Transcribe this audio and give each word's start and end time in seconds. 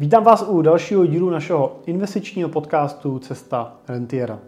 Vítám 0.00 0.24
vás 0.24 0.44
u 0.48 0.62
dalšího 0.62 1.06
dílu 1.06 1.30
našeho 1.30 1.76
investičního 1.86 2.48
podcastu 2.48 3.18
Cesta 3.18 3.72
rentiera. 3.88 4.38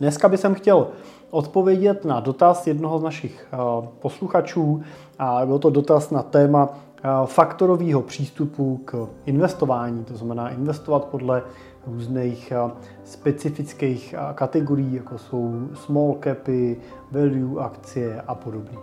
Dneska 0.00 0.28
bych 0.28 0.40
chtěl 0.52 0.86
odpovědět 1.30 2.04
na 2.04 2.20
dotaz 2.20 2.66
jednoho 2.66 2.98
z 2.98 3.02
našich 3.02 3.46
eh, 3.52 3.56
posluchačů 3.98 4.82
a 5.18 5.46
byl 5.46 5.58
to 5.58 5.70
dotaz 5.70 6.10
na 6.10 6.22
téma 6.22 6.68
eh, 6.72 7.08
faktorového 7.24 8.02
přístupu 8.02 8.80
k 8.84 9.08
investování, 9.26 10.04
to 10.04 10.16
znamená 10.16 10.50
investovat 10.50 11.04
podle 11.04 11.42
různých 11.86 12.52
eh, 12.52 12.70
specifických 13.04 14.14
kategorií, 14.34 14.94
jako 14.94 15.18
jsou 15.18 15.68
small 15.74 16.16
capy, 16.24 16.80
value 17.12 17.60
akcie 17.60 18.22
a 18.26 18.34
podobně. 18.34 18.78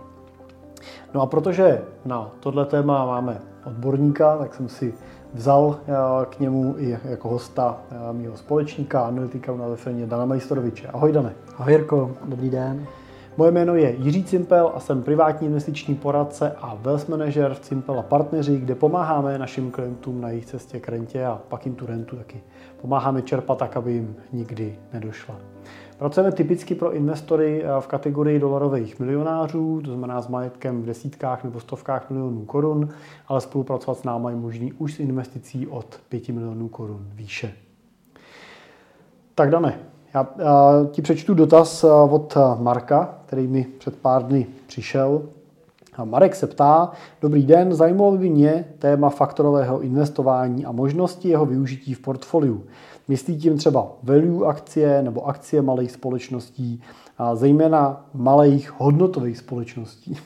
No 1.14 1.20
a 1.20 1.26
protože 1.26 1.82
na 2.04 2.30
tohle 2.40 2.66
téma 2.66 3.06
máme 3.06 3.40
odborníka, 3.66 4.36
tak 4.36 4.54
jsem 4.54 4.68
si 4.68 4.94
vzal 5.36 5.78
k 6.30 6.40
němu 6.40 6.74
i 6.78 6.98
jako 7.04 7.28
hosta 7.28 7.78
mého 8.12 8.36
společníka, 8.36 9.06
analytika 9.06 9.56
na 9.56 9.68
ve 9.68 9.76
firmě 9.76 10.06
Dana 10.06 10.24
Majstoroviče. 10.24 10.88
Ahoj 10.88 11.12
Dane. 11.12 11.32
Ahoj 11.58 11.72
Jirko, 11.72 12.10
dobrý 12.24 12.50
den. 12.50 12.86
Moje 13.36 13.50
jméno 13.50 13.74
je 13.74 13.94
Jiří 13.98 14.24
Cimpel 14.24 14.72
a 14.74 14.80
jsem 14.80 15.02
privátní 15.02 15.46
investiční 15.46 15.94
poradce 15.94 16.52
a 16.60 16.74
wealth 16.74 17.08
manager 17.08 17.54
v 17.54 17.60
Cimpel 17.60 17.98
a 17.98 18.02
partneři, 18.02 18.58
kde 18.58 18.74
pomáháme 18.74 19.38
našim 19.38 19.70
klientům 19.70 20.20
na 20.20 20.28
jejich 20.28 20.46
cestě 20.46 20.80
k 20.80 20.88
rentě 20.88 21.24
a 21.24 21.40
pak 21.48 21.66
jim 21.66 21.74
tu 21.74 21.86
rentu 21.86 22.16
taky 22.16 22.40
pomáháme 22.80 23.22
čerpat 23.22 23.58
tak, 23.58 23.76
aby 23.76 23.92
jim 23.92 24.16
nikdy 24.32 24.78
nedošla. 24.92 25.34
Pracujeme 25.98 26.32
typicky 26.32 26.74
pro 26.74 26.92
investory 26.92 27.64
eh, 27.64 27.80
v 27.80 27.86
kategorii 27.86 28.38
dolarových 28.38 29.00
milionářů, 29.00 29.80
to 29.84 29.90
znamená 29.90 30.20
s 30.20 30.28
majetkem 30.28 30.82
v 30.82 30.86
desítkách 30.86 31.44
nebo 31.44 31.60
stovkách 31.60 32.10
milionů 32.10 32.44
korun, 32.44 32.88
ale 33.28 33.40
spolupracovat 33.40 33.98
s 33.98 34.04
námi 34.04 34.26
je 34.30 34.36
možný 34.36 34.72
už 34.72 34.94
s 34.94 35.00
investicí 35.00 35.66
od 35.66 36.00
5 36.08 36.28
milionů 36.28 36.68
korun 36.68 37.06
výše. 37.14 37.52
Tak 39.34 39.50
Dane, 39.50 39.78
já, 40.14 40.28
já 40.38 40.86
ti 40.90 41.02
přečtu 41.02 41.34
dotaz 41.34 41.84
eh, 41.84 41.88
od 42.10 42.36
eh, 42.36 42.62
Marka, 42.62 43.18
který 43.26 43.46
mi 43.46 43.66
před 43.78 43.96
pár 43.96 44.22
dny 44.22 44.46
přišel. 44.66 45.22
A 45.96 46.04
Marek 46.04 46.34
se 46.34 46.46
ptá, 46.46 46.90
dobrý 47.20 47.46
den, 47.46 47.74
zajímalo 47.74 48.16
by 48.16 48.30
mě 48.30 48.64
téma 48.78 49.10
faktorového 49.10 49.80
investování 49.80 50.66
a 50.66 50.72
možnosti 50.72 51.28
jeho 51.28 51.46
využití 51.46 51.94
v 51.94 52.00
portfoliu. 52.00 52.64
Myslí 53.08 53.38
tím 53.38 53.58
třeba 53.58 53.88
value 54.02 54.46
akcie 54.46 55.02
nebo 55.02 55.28
akcie 55.28 55.62
malých 55.62 55.92
společností, 55.92 56.82
a 57.18 57.34
zejména 57.34 58.06
malých 58.14 58.80
hodnotových 58.80 59.38
společností. 59.38 60.16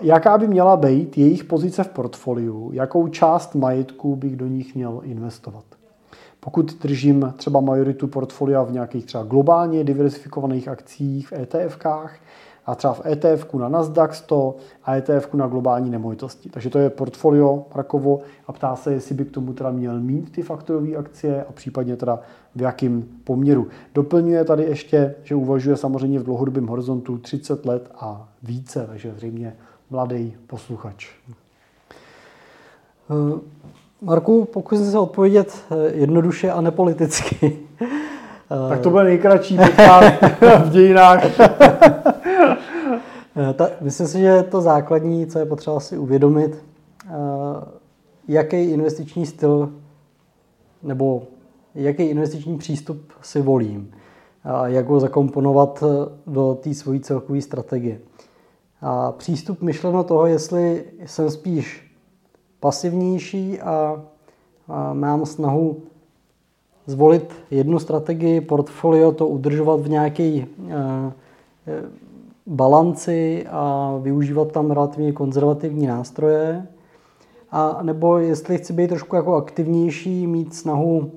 Jaká 0.00 0.38
by 0.38 0.48
měla 0.48 0.76
být 0.76 1.18
jejich 1.18 1.44
pozice 1.44 1.84
v 1.84 1.88
portfoliu? 1.88 2.70
Jakou 2.72 3.08
část 3.08 3.54
majetku 3.54 4.16
bych 4.16 4.36
do 4.36 4.46
nich 4.46 4.74
měl 4.74 5.00
investovat? 5.04 5.64
Pokud 6.40 6.82
držím 6.82 7.34
třeba 7.36 7.60
majoritu 7.60 8.06
portfolia 8.06 8.62
v 8.62 8.72
nějakých 8.72 9.06
třeba 9.06 9.24
globálně 9.24 9.84
diversifikovaných 9.84 10.68
akcích 10.68 11.28
v 11.28 11.32
ETFkách, 11.32 12.14
a 12.70 12.74
třeba 12.74 12.92
v 12.92 13.06
ETF 13.06 13.54
na 13.54 13.68
Nasdaq 13.68 14.14
100 14.14 14.56
a 14.84 14.94
ETF 14.94 15.34
na 15.34 15.46
globální 15.46 15.90
nemovitosti. 15.90 16.48
Takže 16.48 16.70
to 16.70 16.78
je 16.78 16.90
portfolio 16.90 17.64
Rakovo 17.74 18.20
a 18.46 18.52
ptá 18.52 18.76
se, 18.76 18.92
jestli 18.92 19.14
by 19.14 19.24
k 19.24 19.30
tomu 19.30 19.52
teda 19.52 19.70
měl 19.70 20.00
mít 20.00 20.32
ty 20.32 20.42
faktorové 20.42 20.96
akcie 20.96 21.44
a 21.44 21.52
případně 21.52 21.96
teda 21.96 22.20
v 22.54 22.62
jakém 22.62 23.04
poměru. 23.24 23.68
Doplňuje 23.94 24.44
tady 24.44 24.62
ještě, 24.62 25.14
že 25.22 25.34
uvažuje 25.34 25.76
samozřejmě 25.76 26.18
v 26.18 26.22
dlouhodobém 26.22 26.66
horizontu 26.66 27.18
30 27.18 27.66
let 27.66 27.90
a 27.94 28.28
více, 28.42 28.86
takže 28.86 29.12
zřejmě 29.16 29.56
mladý 29.90 30.36
posluchač. 30.46 31.08
Eh, 33.10 33.40
Marku, 34.02 34.44
pokusím 34.44 34.90
se 34.90 34.98
odpovědět 34.98 35.58
eh, 35.70 35.92
jednoduše 35.92 36.50
a 36.50 36.60
nepoliticky. 36.60 37.58
Tak 38.68 38.80
to 38.80 38.90
bude 38.90 39.04
nejkratší 39.04 39.56
v 40.64 40.70
dějinách. 40.70 41.24
Eh, 43.36 43.54
ta, 43.54 43.70
myslím 43.80 44.06
si, 44.06 44.20
že 44.20 44.42
to 44.42 44.60
základní, 44.60 45.26
co 45.26 45.38
je 45.38 45.46
potřeba 45.46 45.80
si 45.80 45.98
uvědomit, 45.98 46.64
eh, 47.04 47.10
jaký 48.28 48.56
investiční 48.56 49.26
styl 49.26 49.72
nebo 50.82 51.22
jaký 51.74 52.02
investiční 52.02 52.58
přístup 52.58 53.12
si 53.22 53.42
volím 53.42 53.90
a 54.44 54.68
jak 54.68 54.86
ho 54.86 55.00
zakomponovat 55.00 55.84
eh, 55.86 56.12
do 56.26 56.58
té 56.62 56.74
svojí 56.74 57.00
celkové 57.00 57.40
strategie. 57.40 58.00
A 58.80 59.12
přístup 59.12 59.62
myšleno 59.62 60.04
toho, 60.04 60.26
jestli 60.26 60.84
jsem 61.06 61.30
spíš 61.30 61.94
pasivnější 62.60 63.60
a, 63.60 64.02
a 64.68 64.92
mám 64.92 65.26
snahu 65.26 65.82
zvolit 66.86 67.34
jednu 67.50 67.78
strategii, 67.78 68.40
portfolio, 68.40 69.12
to 69.12 69.28
udržovat 69.28 69.80
v 69.80 69.88
nějaké 69.88 70.46
balanci 72.50 73.46
a 73.50 73.94
využívat 74.02 74.52
tam 74.52 74.70
relativně 74.70 75.12
konzervativní 75.12 75.86
nástroje. 75.86 76.66
A 77.50 77.82
nebo 77.82 78.18
jestli 78.18 78.58
chci 78.58 78.72
být 78.72 78.88
trošku 78.88 79.16
jako 79.16 79.34
aktivnější, 79.34 80.26
mít 80.26 80.54
snahu 80.54 81.12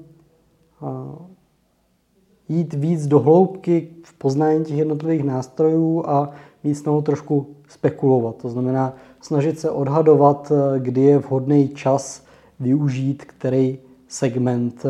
jít 2.49 2.73
víc 2.73 3.07
do 3.07 3.19
hloubky 3.19 3.87
v 4.03 4.13
poznání 4.13 4.65
těch 4.65 4.77
jednotlivých 4.77 5.23
nástrojů 5.23 6.03
a 6.07 6.29
mít 6.63 6.75
snahu 6.75 7.01
trošku 7.01 7.47
spekulovat. 7.67 8.35
To 8.35 8.49
znamená 8.49 8.93
snažit 9.21 9.59
se 9.59 9.69
odhadovat, 9.69 10.51
kdy 10.77 11.01
je 11.01 11.17
vhodný 11.17 11.69
čas 11.69 12.25
využít, 12.59 13.25
který 13.25 13.79
segment 14.07 14.85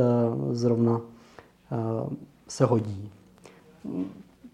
zrovna 0.51 1.01
se 2.47 2.65
hodí 2.65 3.09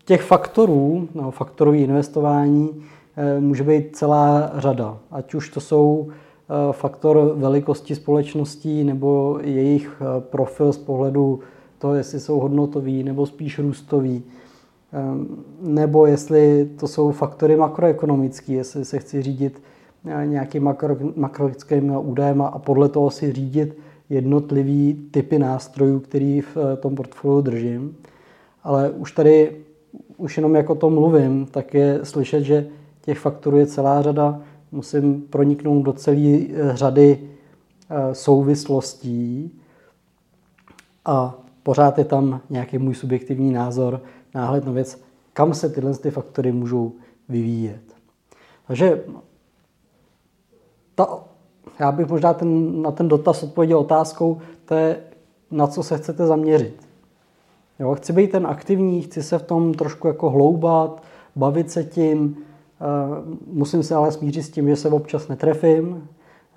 těch 0.09 0.22
faktorů, 0.22 1.08
no, 1.16 1.31
faktorové 1.31 1.78
investování 1.78 2.70
eh, 3.18 3.40
může 3.40 3.64
být 3.64 3.96
celá 3.96 4.52
řada. 4.56 4.97
Ať 5.12 5.34
už 5.34 5.50
to 5.50 5.59
jsou 5.59 6.08
eh, 6.09 6.74
faktor 6.74 7.34
velikosti 7.36 7.96
společností 7.96 8.84
nebo 8.84 9.40
jejich 9.44 10.02
eh, 10.02 10.22
profil 10.22 10.74
z 10.74 10.78
pohledu 10.78 11.40
toho, 11.78 11.96
jestli 11.96 12.20
jsou 12.20 12.40
hodnotový 12.40 13.03
nebo 13.03 13.25
spíš 13.25 13.59
růstový, 13.59 14.24
nebo 15.62 16.06
jestli 16.06 16.70
to 16.80 16.88
jsou 16.88 17.12
faktory 17.12 17.56
makroekonomické, 17.56 18.53
jestli 18.53 18.86
se 18.86 19.00
chci 19.00 19.22
řídit 19.22 19.62
nějakým 20.26 20.64
makro, 20.64 20.97
makroekonomickým 21.16 21.96
údajem 21.97 22.41
a 22.41 22.59
podle 22.59 22.90
toho 22.90 23.09
si 23.09 23.34
řídit 23.34 23.78
jednotlivý 24.09 25.08
typy 25.12 25.40
nástrojů, 25.40 26.00
který 26.00 26.41
v 26.41 26.58
tom 26.80 26.96
portfoliu 26.96 27.41
držím. 27.41 27.97
Ale 28.64 28.90
už 28.90 29.12
tady 29.12 29.52
už 30.19 30.38
jenom 30.38 30.56
jako 30.56 30.75
to 30.75 30.90
mluvím, 30.90 31.46
tak 31.46 31.74
je 31.74 32.00
slyšet, 32.03 32.44
že 32.44 32.68
těch 33.02 33.19
faktorů 33.19 33.57
je 33.57 33.68
celá 33.68 34.02
řada. 34.02 34.41
Musím 34.72 35.22
proniknout 35.22 35.81
do 35.84 35.94
celé 35.94 36.40
řady 36.74 37.19
eh, 37.90 38.16
souvislostí 38.16 39.59
a 41.06 41.35
pořád 41.63 41.97
je 41.97 42.06
tam 42.06 42.41
nějaký 42.50 42.78
můj 42.78 42.96
subjektivní 42.96 43.52
názor, 43.52 44.02
náhled 44.35 44.66
na 44.66 44.72
věc, 44.72 45.02
kam 45.34 45.53
se 45.53 45.69
tyhle 45.69 45.94
ty 45.94 46.12
faktory 46.12 46.52
můžou 46.52 46.91
vyvíjet. 47.29 47.81
Takže 48.68 49.03
ta, 50.96 51.24
já 51.79 51.91
bych 51.91 52.08
možná 52.08 52.34
ten, 52.34 52.81
na 52.81 52.91
ten 52.91 53.08
dotaz 53.08 53.44
odpověděl 53.44 53.79
otázkou, 53.79 54.41
to 54.66 54.75
je, 54.75 55.03
na 55.52 55.68
co 55.68 55.84
se 55.84 55.97
chcete 55.97 56.25
zaměřit. 56.25 56.88
Jo, 57.79 57.95
chci 57.95 58.13
být 58.13 58.31
ten 58.31 58.47
aktivní, 58.47 59.01
chci 59.01 59.23
se 59.23 59.38
v 59.38 59.44
tom 59.44 59.73
trošku 59.73 60.07
jako 60.07 60.29
hloubat, 60.29 61.03
bavit 61.35 61.72
se 61.72 61.84
tím, 61.84 62.38
eh, 62.38 62.85
musím 63.47 63.84
se 63.84 63.95
ale 63.95 64.12
smířit 64.12 64.44
s 64.44 64.50
tím, 64.50 64.69
že 64.69 64.75
se 64.75 64.90
občas 64.90 65.28
netrefím, 65.28 66.07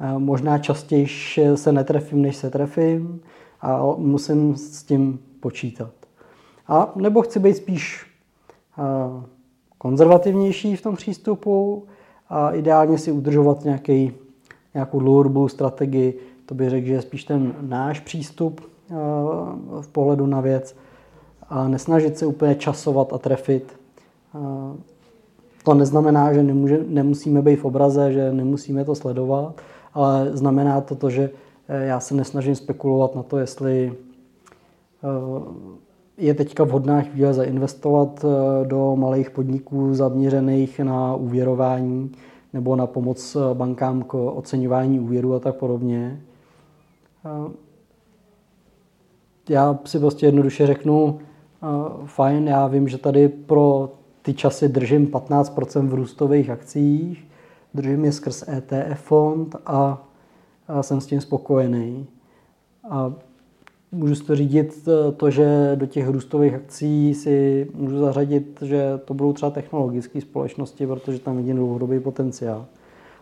eh, 0.01 0.19
možná 0.19 0.59
častěji 0.59 1.07
se 1.55 1.73
netrefím, 1.73 2.23
než 2.23 2.37
se 2.37 2.51
trefím 2.51 3.21
a 3.61 3.83
musím 3.97 4.57
s 4.57 4.83
tím 4.83 5.21
počítat. 5.41 5.91
A 6.69 6.93
nebo 6.97 7.23
chci 7.23 7.39
být 7.39 7.57
spíš 7.57 8.07
eh, 8.79 8.83
konzervativnější 9.79 10.77
v 10.77 10.83
tom 10.83 10.97
přístupu 10.97 11.85
a 12.29 12.51
ideálně 12.51 12.99
si 12.99 13.13
udržovat 13.13 13.65
nějaký, 13.65 14.13
nějakou 14.75 15.01
dlouhodobou 15.01 15.49
strategii. 15.49 16.19
To 16.47 16.55
bych 16.55 16.71
řekl, 16.71 16.87
že 16.87 16.93
je 16.93 17.03
spíš 17.03 17.25
ten 17.25 17.55
náš 17.61 18.01
přístup 18.01 18.61
v 19.81 19.89
pohledu 19.93 20.27
na 20.27 20.41
věc 20.41 20.77
a 21.53 21.69
nesnažit 21.69 22.19
se 22.19 22.27
úplně 22.27 22.55
časovat 22.55 23.13
a 23.13 23.19
trefit. 23.19 23.77
To 25.65 25.75
neznamená, 25.75 26.33
že 26.33 26.43
nemůže, 26.43 26.85
nemusíme 26.89 27.43
být 27.43 27.57
v 27.57 27.65
obraze, 27.65 28.13
že 28.13 28.33
nemusíme 28.33 28.85
to 28.85 28.95
sledovat, 28.95 29.61
ale 29.95 30.31
znamená 30.33 30.81
to 30.81 30.95
to, 30.95 31.11
že 31.11 31.31
eh, 31.69 31.85
já 31.85 32.01
se 32.01 32.15
nesnažím 32.15 32.55
spekulovat 32.55 33.15
na 33.15 33.23
to, 33.23 33.39
jestli 33.39 33.93
eh, 33.93 35.09
je 36.19 36.35
teďka 36.35 36.65
vhodná 36.65 37.03
chvíle 37.03 37.35
zainvestovat 37.35 38.25
eh, 38.25 38.67
do 38.67 38.97
malých 38.97 39.31
podniků 39.31 39.95
zaměřených 39.95 40.81
na 40.81 41.15
úvěrování 41.15 42.13
nebo 42.53 42.77
na 42.77 42.87
pomoc 42.87 43.37
bankám 43.55 44.03
k 44.03 44.15
oceňování 44.15 45.01
úvěru 45.01 45.35
a 45.35 45.41
tak 45.41 45.57
podobně. 45.57 46.21
Já 49.49 49.79
si 49.85 49.99
prostě 49.99 50.27
jednoduše 50.27 50.67
řeknu, 50.67 51.19
fajn, 52.07 52.49
já 52.49 52.67
vím, 52.67 52.89
že 52.89 52.99
tady 52.99 53.29
pro 53.29 53.93
ty 54.23 54.35
časy 54.35 54.69
držím 54.69 55.07
15% 55.07 55.89
v 55.89 55.95
růstových 55.95 56.51
akcích, 56.51 57.29
držím 57.75 58.05
je 58.05 58.13
skrz 58.13 58.49
ETF 58.49 59.01
fond 59.01 59.57
a, 59.67 60.09
a 60.69 60.83
jsem 60.83 61.01
s 61.01 61.07
tím 61.07 61.21
spokojený. 61.21 62.07
A 62.91 63.13
můžu 63.93 64.15
si 64.15 64.25
to 64.25 64.37
řídit 64.37 64.89
eh, 64.89 65.13
to, 65.13 65.31
že 65.31 65.73
do 65.75 65.87
těch 65.87 66.09
růstových 66.09 66.55
akcí 66.55 67.15
si 67.15 67.69
můžu 67.75 67.99
zařadit, 67.99 68.63
že 68.63 69.01
to 69.05 69.15
budou 69.15 69.33
třeba 69.33 69.51
technologické 69.51 70.21
společnosti, 70.21 70.87
protože 70.87 71.19
tam 71.19 71.37
vidím 71.37 71.57
dlouhodobý 71.57 72.01
potenciál. 72.01 72.67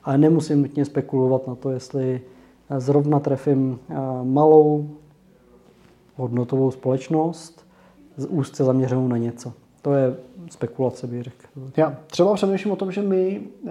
Ale 0.04 0.18
nemusím 0.18 0.62
nutně 0.62 0.84
spekulovat 0.84 1.46
na 1.46 1.54
to, 1.54 1.70
jestli 1.70 2.20
zrovna 2.78 3.20
trefím 3.20 3.78
eh, 3.90 3.94
malou 4.22 4.90
hodnotovou 6.16 6.70
společnost 6.70 7.69
úzce 8.28 8.64
zaměřenou 8.64 9.08
na 9.08 9.16
něco. 9.16 9.52
To 9.82 9.92
je 9.92 10.16
spekulace, 10.50 11.06
bych 11.06 11.22
řekl. 11.22 11.46
Já 11.76 11.96
třeba 12.06 12.34
přemýšlím 12.34 12.72
o 12.72 12.76
tom, 12.76 12.92
že 12.92 13.02
my 13.02 13.42
eh, 13.66 13.70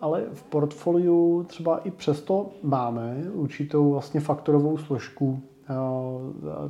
ale 0.00 0.24
v 0.32 0.42
portfoliu 0.42 1.44
třeba 1.48 1.78
i 1.78 1.90
přesto 1.90 2.46
máme 2.62 3.16
určitou 3.32 3.90
vlastně 3.90 4.20
faktorovou 4.20 4.78
složku 4.78 5.40
eh, 5.40 5.74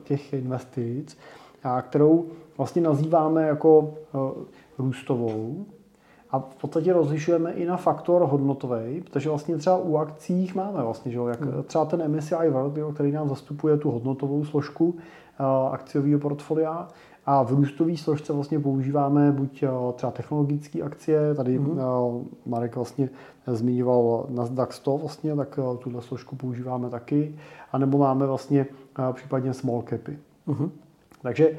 těch 0.04 0.32
investic, 0.32 1.18
kterou 1.82 2.26
vlastně 2.56 2.82
nazýváme 2.82 3.42
jako 3.42 3.94
růstovou, 4.78 5.66
a 6.30 6.38
v 6.38 6.54
podstatě 6.60 6.92
rozlišujeme 6.92 7.52
i 7.52 7.64
na 7.66 7.76
faktor 7.76 8.22
hodnotový, 8.22 9.00
protože 9.00 9.28
vlastně 9.28 9.56
třeba 9.56 9.76
u 9.76 9.96
akcích 9.96 10.54
máme 10.54 10.82
vlastně, 10.82 11.12
že 11.12 11.18
jak 11.28 11.40
hmm. 11.40 11.62
třeba 11.62 11.84
ten 11.84 12.16
MSCI 12.16 12.48
World, 12.50 12.94
který 12.94 13.12
nám 13.12 13.28
zastupuje 13.28 13.76
tu 13.76 13.90
hodnotovou 13.90 14.44
složku 14.44 14.96
akciového 15.72 16.20
portfolia, 16.20 16.88
a 17.26 17.42
v 17.42 17.50
růstové 17.50 17.96
složce 17.96 18.32
vlastně 18.32 18.60
používáme 18.60 19.32
buď 19.32 19.62
uh, 19.62 19.92
třeba 19.92 20.12
technologické 20.12 20.82
akcie, 20.82 21.34
tady 21.34 21.58
hmm. 21.58 21.70
uh, 21.70 22.22
Marek 22.46 22.76
vlastně 22.76 23.08
zmiňoval 23.46 24.26
Nasdaq 24.28 24.72
100 24.72 24.98
vlastně, 24.98 25.36
tak 25.36 25.58
uh, 25.58 25.76
tuhle 25.76 26.02
složku 26.02 26.36
používáme 26.36 26.90
taky, 26.90 27.34
anebo 27.72 27.98
máme 27.98 28.26
vlastně 28.26 28.66
případně 29.12 29.54
small 29.54 29.82
capy. 29.90 30.18
Hmm. 30.46 30.70
Takže 31.22 31.58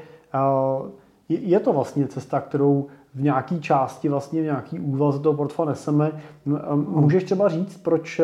je, 1.28 1.60
to 1.60 1.72
vlastně 1.72 2.06
cesta, 2.06 2.40
kterou 2.40 2.86
v 3.14 3.22
nějaké 3.22 3.58
části, 3.58 4.08
vlastně 4.08 4.40
v 4.40 4.44
nějaký 4.44 4.80
úvaze 4.80 5.18
toho 5.18 5.34
portfolia 5.34 5.70
neseme. 5.70 6.12
Můžeš 6.74 7.24
třeba 7.24 7.48
říct, 7.48 7.76
proč, 7.76 8.20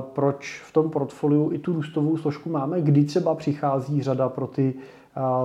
proč 0.00 0.62
v 0.66 0.72
tom 0.72 0.90
portfoliu 0.90 1.52
i 1.52 1.58
tu 1.58 1.72
růstovou 1.72 2.16
složku 2.16 2.50
máme, 2.50 2.80
kdy 2.80 3.04
třeba 3.04 3.34
přichází 3.34 4.02
řada 4.02 4.28
pro 4.28 4.46
ty, 4.46 4.74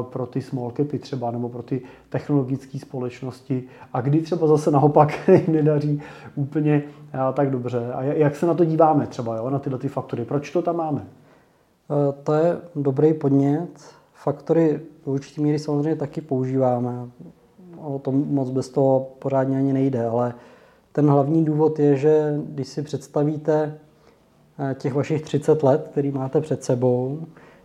pro 0.02 0.26
ty 0.26 0.42
small 0.42 0.72
capy 0.72 1.00
třeba, 1.00 1.32
nebo 1.32 1.50
pro 1.50 1.64
ty 1.64 1.82
technologické 2.10 2.80
společnosti 2.80 3.64
a 3.94 4.02
kdy 4.02 4.22
třeba 4.22 4.48
zase 4.48 4.72
naopak 4.72 5.30
nedaří 5.48 6.02
úplně 6.36 6.84
tak 7.34 7.52
dobře. 7.52 7.94
A 7.94 8.04
jak 8.04 8.36
se 8.36 8.46
na 8.46 8.54
to 8.54 8.66
díváme 8.66 9.08
třeba, 9.08 9.38
jo, 9.38 9.50
na 9.50 9.60
tyhle 9.60 9.80
ty 9.80 9.88
faktory? 9.88 10.26
Proč 10.26 10.52
to 10.52 10.62
tam 10.62 10.76
máme? 10.76 11.02
E, 11.02 12.24
to 12.24 12.34
je 12.34 12.58
dobrý 12.76 13.14
podnět. 13.14 13.70
Faktory 14.14 14.80
v 15.04 15.08
určitý 15.08 15.42
míry 15.42 15.60
samozřejmě 15.60 15.96
taky 15.96 16.22
používáme 16.22 17.10
o 17.82 18.00
tom 18.00 18.26
moc 18.28 18.50
bez 18.50 18.70
toho 18.70 19.08
pořádně 19.20 19.58
ani 19.58 19.74
nejde, 19.74 20.06
ale 20.06 20.34
ten 20.92 21.10
hlavní 21.10 21.46
důvod 21.46 21.80
je, 21.80 21.96
že 21.96 22.40
když 22.46 22.68
si 22.68 22.82
představíte 22.82 23.80
těch 24.74 24.94
vašich 24.94 25.22
30 25.22 25.64
let, 25.64 25.88
který 25.92 26.12
máte 26.12 26.42
před 26.42 26.64
sebou, 26.64 27.20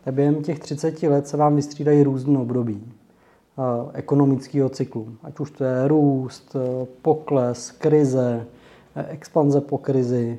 tak 0.05 0.15
během 0.15 0.43
těch 0.43 0.59
30 0.59 1.03
let 1.03 1.29
se 1.29 1.37
vám 1.37 1.57
vystřídají 1.57 2.03
různé 2.03 2.39
období 2.39 2.83
eh, 2.85 3.63
ekonomického 3.93 4.69
cyklu. 4.69 5.09
Ať 5.23 5.41
už 5.41 5.51
to 5.51 5.65
je 5.65 5.89
růst, 5.89 6.57
eh, 6.57 6.87
pokles, 7.03 7.71
krize, 7.71 8.47
expanze 9.09 9.61
po 9.61 9.79
krizi, 9.79 10.39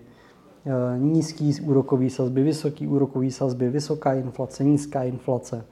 nízký 0.97 1.61
úrokový 1.61 2.09
sazby, 2.09 2.43
vysoký 2.43 2.87
úrokový 2.87 3.31
sazby, 3.31 3.69
vysoká 3.69 4.13
inflace, 4.13 4.63
nízká 4.63 5.03
inflace. 5.03 5.65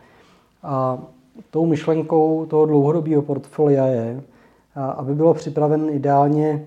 A 0.64 1.04
tou 1.50 1.66
myšlenkou 1.66 2.46
toho 2.46 2.66
dlouhodobého 2.66 3.22
portfolia 3.22 3.86
je, 3.86 4.24
aby 4.76 5.16
bylo 5.16 5.34
připraven 5.34 5.90
ideálně 5.90 6.66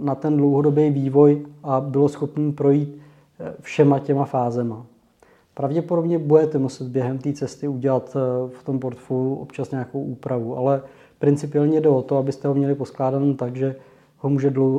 na 0.00 0.14
ten 0.14 0.36
dlouhodobý 0.36 0.90
vývoj 0.90 1.46
a 1.62 1.80
bylo 1.80 2.08
schopný 2.08 2.52
projít 2.52 2.98
e, 3.40 3.54
všema 3.60 3.98
těma 3.98 4.24
fázema. 4.24 4.86
Pravděpodobně 5.54 6.18
budete 6.18 6.58
muset 6.58 6.88
během 6.88 7.18
té 7.18 7.32
cesty 7.32 7.68
udělat 7.68 8.16
e, 8.16 8.48
v 8.58 8.62
tom 8.62 8.78
portfoliu 8.78 9.34
občas 9.34 9.70
nějakou 9.70 10.02
úpravu, 10.02 10.56
ale 10.56 10.82
principiálně 11.18 11.80
jde 11.80 11.88
o 11.88 12.02
to, 12.02 12.16
abyste 12.16 12.48
ho 12.48 12.54
měli 12.54 12.74
poskládaný 12.74 13.34
tak, 13.34 13.56
že 13.56 13.76
ho 14.18 14.30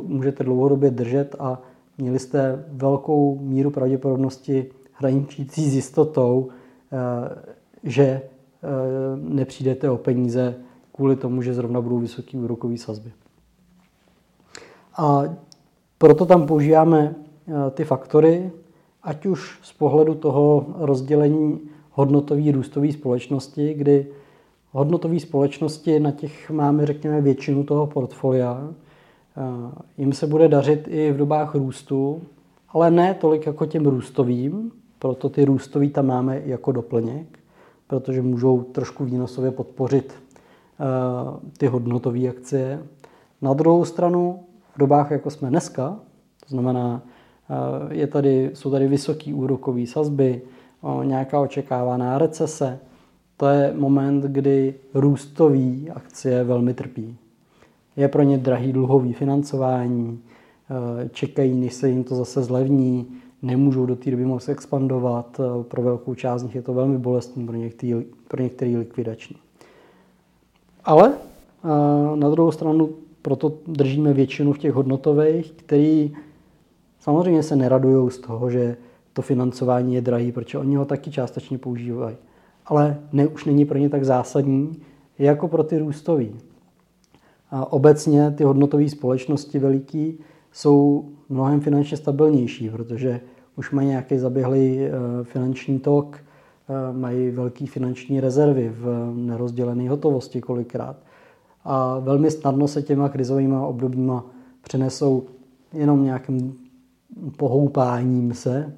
můžete 0.02 0.44
dlouhodobě 0.44 0.90
držet 0.90 1.36
a 1.38 1.62
měli 1.98 2.18
jste 2.18 2.64
velkou 2.68 3.38
míru 3.38 3.70
pravděpodobnosti 3.70 4.66
hraničící 4.92 5.70
s 5.70 5.74
jistotou, 5.74 6.48
že 7.82 8.22
Eh, 8.62 9.16
nepřijdete 9.16 9.90
o 9.90 9.96
peníze 9.96 10.54
kvůli 10.94 11.16
tomu, 11.16 11.42
že 11.42 11.54
zrovna 11.54 11.80
budou 11.80 11.98
vysoké 11.98 12.38
úrokové 12.38 12.76
sazby. 12.78 13.12
A 14.98 15.22
proto 15.98 16.26
tam 16.26 16.46
používáme 16.46 17.14
eh, 17.14 17.70
ty 17.70 17.84
faktory, 17.84 18.50
ať 19.02 19.26
už 19.26 19.58
z 19.62 19.72
pohledu 19.72 20.14
toho 20.14 20.66
rozdělení 20.78 21.60
hodnotové 21.90 22.52
růstové 22.52 22.92
společnosti, 22.92 23.74
kdy 23.74 24.06
hodnotové 24.70 25.20
společnosti, 25.20 26.00
na 26.00 26.10
těch 26.10 26.50
máme, 26.50 26.86
řekněme, 26.86 27.20
většinu 27.20 27.64
toho 27.64 27.86
portfolia. 27.86 28.68
Eh, 28.68 29.42
jim 29.98 30.12
se 30.12 30.26
bude 30.26 30.48
dařit 30.48 30.88
i 30.88 31.12
v 31.12 31.16
dobách 31.16 31.54
růstu, 31.54 32.22
ale 32.68 32.90
ne 32.90 33.14
tolik 33.14 33.46
jako 33.46 33.66
těm 33.66 33.86
růstovým, 33.86 34.72
proto 34.98 35.28
ty 35.28 35.44
růstový 35.44 35.90
tam 35.90 36.06
máme 36.06 36.42
jako 36.44 36.72
doplněk 36.72 37.38
protože 37.88 38.22
můžou 38.22 38.62
trošku 38.62 39.04
výnosově 39.04 39.50
podpořit 39.50 40.12
eh, 40.12 41.48
ty 41.58 41.66
hodnotové 41.66 42.28
akcie. 42.28 42.82
Na 43.42 43.52
druhou 43.54 43.84
stranu, 43.84 44.40
dobách, 44.78 45.10
jako 45.10 45.30
jsme 45.30 45.50
dneska, 45.50 45.96
to 46.40 46.48
znamená, 46.48 47.02
eh, 47.50 47.94
je 47.94 48.06
tady, 48.06 48.50
jsou 48.54 48.70
tady 48.70 48.88
vysoké 48.88 49.34
úrokové 49.34 49.86
sazby, 49.86 50.42
nějaká 51.04 51.40
očekávaná 51.40 52.18
recese, 52.18 52.78
to 53.36 53.46
je 53.46 53.72
moment, 53.76 54.24
kdy 54.24 54.74
růstové 54.94 55.90
akcie 55.94 56.44
velmi 56.44 56.74
trpí. 56.74 57.16
Je 57.96 58.08
pro 58.08 58.22
ně 58.22 58.38
drahý 58.38 58.72
dluhový 58.72 59.12
financování, 59.12 60.20
eh, 60.70 61.08
čekají, 61.08 61.54
než 61.54 61.74
se 61.74 61.88
jim 61.88 62.04
to 62.04 62.14
zase 62.14 62.42
zlevní, 62.42 63.06
nemůžou 63.42 63.86
do 63.86 63.96
té 63.96 64.10
doby 64.10 64.24
moc 64.24 64.48
expandovat. 64.48 65.40
Pro 65.62 65.82
velkou 65.82 66.14
část 66.14 66.40
z 66.40 66.44
nich 66.44 66.54
je 66.54 66.62
to 66.62 66.74
velmi 66.74 66.98
bolestný, 66.98 67.46
pro 67.46 67.56
některý, 67.56 68.04
pro 68.28 68.42
některý 68.42 68.76
likvidační. 68.76 69.36
Ale 70.84 71.12
na 72.14 72.30
druhou 72.30 72.52
stranu 72.52 72.90
proto 73.22 73.52
držíme 73.66 74.12
většinu 74.12 74.52
v 74.52 74.58
těch 74.58 74.72
hodnotových, 74.72 75.52
který 75.52 76.12
samozřejmě 77.00 77.42
se 77.42 77.56
neradují 77.56 78.10
z 78.10 78.18
toho, 78.18 78.50
že 78.50 78.76
to 79.12 79.22
financování 79.22 79.94
je 79.94 80.00
drahý, 80.00 80.32
protože 80.32 80.58
oni 80.58 80.76
ho 80.76 80.84
taky 80.84 81.10
částečně 81.10 81.58
používají. 81.58 82.16
Ale 82.66 82.98
ne, 83.12 83.26
už 83.26 83.44
není 83.44 83.64
pro 83.64 83.78
ně 83.78 83.88
tak 83.88 84.04
zásadní, 84.04 84.82
jako 85.18 85.48
pro 85.48 85.64
ty 85.64 85.78
růstový. 85.78 86.34
A 87.50 87.72
obecně 87.72 88.30
ty 88.30 88.44
hodnotové 88.44 88.88
společnosti 88.88 89.58
veliký 89.58 90.18
jsou 90.52 91.08
mnohem 91.28 91.60
finančně 91.60 91.96
stabilnější, 91.96 92.70
protože 92.70 93.20
už 93.56 93.70
mají 93.70 93.88
nějaký 93.88 94.18
zaběhlý 94.18 94.80
eh, 94.80 94.90
finanční 95.22 95.78
tok, 95.78 96.16
eh, 96.16 96.92
mají 96.92 97.30
velké 97.30 97.66
finanční 97.66 98.20
rezervy 98.20 98.72
v 98.74 99.12
nerozdělené 99.14 99.90
hotovosti 99.90 100.40
kolikrát. 100.40 100.96
A 101.70 101.98
velmi 101.98 102.30
snadno 102.30 102.68
se 102.68 102.82
těma 102.82 103.08
krizovými 103.08 103.56
obdobíma 103.56 104.24
přenesou 104.62 105.26
jenom 105.72 106.04
nějakým 106.04 106.58
pohoupáním 107.36 108.34
se, 108.34 108.74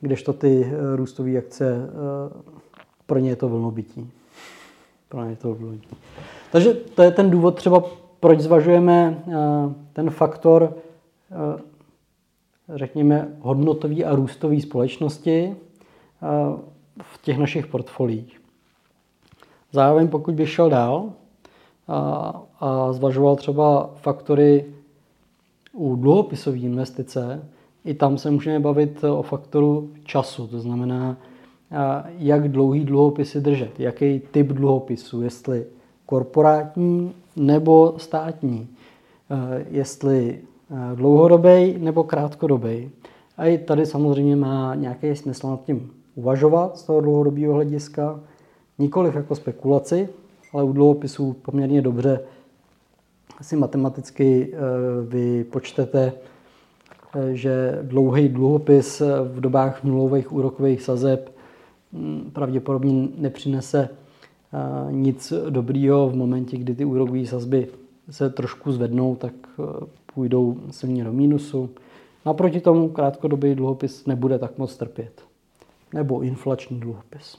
kdežto 0.00 0.32
ty 0.32 0.64
eh, 0.64 0.96
růstové 0.96 1.38
akce, 1.38 1.90
pro 3.06 3.18
ně 3.18 3.30
je 3.30 3.36
to 3.36 3.48
vlnobytí. 3.48 4.10
Pro 5.08 5.24
ně 5.24 5.30
je 5.30 5.36
to 5.36 5.54
vlnobytí. 5.54 5.96
Takže 6.52 6.74
to 6.74 7.02
je 7.02 7.10
ten 7.10 7.30
důvod 7.30 7.56
třeba, 7.56 7.82
proč 8.20 8.40
zvažujeme 8.40 9.24
ten 9.92 10.10
faktor 10.10 10.74
řekněme, 12.74 13.28
hodnotové 13.40 14.04
a 14.04 14.14
růstové 14.14 14.60
společnosti 14.60 15.56
eh, 15.56 15.56
v 17.02 17.22
těch 17.22 17.38
našich 17.38 17.66
portfoliích. 17.66 18.40
Zároveň 19.72 20.08
pokud 20.08 20.34
bych 20.34 20.50
šel 20.50 20.70
dál 20.70 21.12
a, 21.90 22.42
a 22.60 22.92
zvažoval 22.92 23.36
třeba 23.36 23.90
faktory 23.96 24.64
u 25.72 25.96
dluhopisové 25.96 26.56
investice, 26.56 27.42
i 27.84 27.94
tam 27.94 28.18
se 28.18 28.30
můžeme 28.30 28.60
bavit 28.60 29.04
o 29.04 29.22
faktoru 29.22 29.90
času, 30.04 30.46
to 30.46 30.60
znamená, 30.60 31.16
jak 32.18 32.48
dlouhý 32.48 32.84
dluhopisy 32.84 33.40
držet, 33.40 33.80
jaký 33.80 34.20
typ 34.30 34.46
dluhopisu, 34.46 35.22
jestli 35.22 35.66
korporátní 36.06 37.12
nebo 37.36 37.94
státní, 37.96 38.68
jestli 39.70 40.40
dlouhodobý 40.94 41.78
nebo 41.78 42.04
krátkodobý. 42.04 42.90
A 43.36 43.46
i 43.46 43.58
tady 43.58 43.86
samozřejmě 43.86 44.36
má 44.36 44.74
nějaký 44.74 45.16
smysl 45.16 45.50
nad 45.50 45.64
tím 45.64 45.90
uvažovat 46.14 46.78
z 46.78 46.82
toho 46.82 47.00
dlouhodobého 47.00 47.54
hlediska, 47.54 48.20
nikoliv 48.78 49.14
jako 49.14 49.34
spekulaci, 49.34 50.08
ale 50.52 50.64
u 50.64 50.72
dluhopisů 50.72 51.32
poměrně 51.32 51.82
dobře 51.82 52.20
si 53.40 53.56
matematicky 53.56 54.54
vy 55.08 55.44
počtete 55.44 56.12
že 57.32 57.78
dlouhý 57.82 58.28
dluhopis 58.28 59.02
v 59.24 59.40
dobách 59.40 59.84
nulových 59.84 60.32
úrokových 60.32 60.82
sazeb 60.82 61.36
mm, 61.92 62.30
pravděpodobně 62.32 63.08
nepřinese 63.16 63.88
nic 64.90 65.32
dobrýho 65.50 66.08
v 66.08 66.14
momentě, 66.14 66.56
kdy 66.56 66.74
ty 66.74 66.84
úrokové 66.84 67.26
sazby 67.26 67.68
se 68.10 68.30
trošku 68.30 68.72
zvednou, 68.72 69.16
tak 69.16 69.32
půjdou 70.14 70.56
silně 70.70 71.04
do 71.04 71.12
mínusu. 71.12 71.70
Naproti 72.26 72.60
tomu 72.60 72.88
krátkodobý 72.88 73.54
dluhopis 73.54 74.06
nebude 74.06 74.38
tak 74.38 74.58
moc 74.58 74.76
trpět. 74.76 75.22
Nebo 75.94 76.20
inflační 76.20 76.80
dluhopis. 76.80 77.38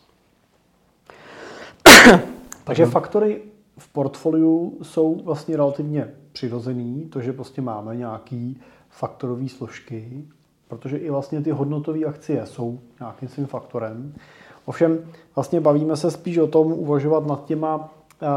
Takže 2.64 2.86
faktory 2.86 3.42
v 3.78 3.94
portfoliu 3.94 4.78
jsou 4.82 5.22
vlastně 5.24 5.58
relativně 5.58 6.12
přirozený, 6.32 7.08
to, 7.10 7.22
že 7.22 7.34
prostě 7.34 7.62
máme 7.62 7.96
nějaký 7.96 8.60
faktorové 8.90 9.50
složky, 9.50 10.24
protože 10.68 10.98
i 10.98 11.10
vlastně 11.10 11.42
ty 11.42 11.52
hodnotové 11.52 12.06
akcie 12.06 12.46
jsou 12.46 12.80
nějakým 13.00 13.30
svým 13.30 13.46
faktorem. 13.48 14.14
Ovšem 14.66 15.00
vlastně 15.36 15.62
bavíme 15.62 15.96
se 15.96 16.12
spíš 16.12 16.38
o 16.38 16.48
tom 16.48 16.74
uvažovat 16.74 17.28
nad 17.28 17.46
těma 17.46 17.76
uh, 17.76 18.30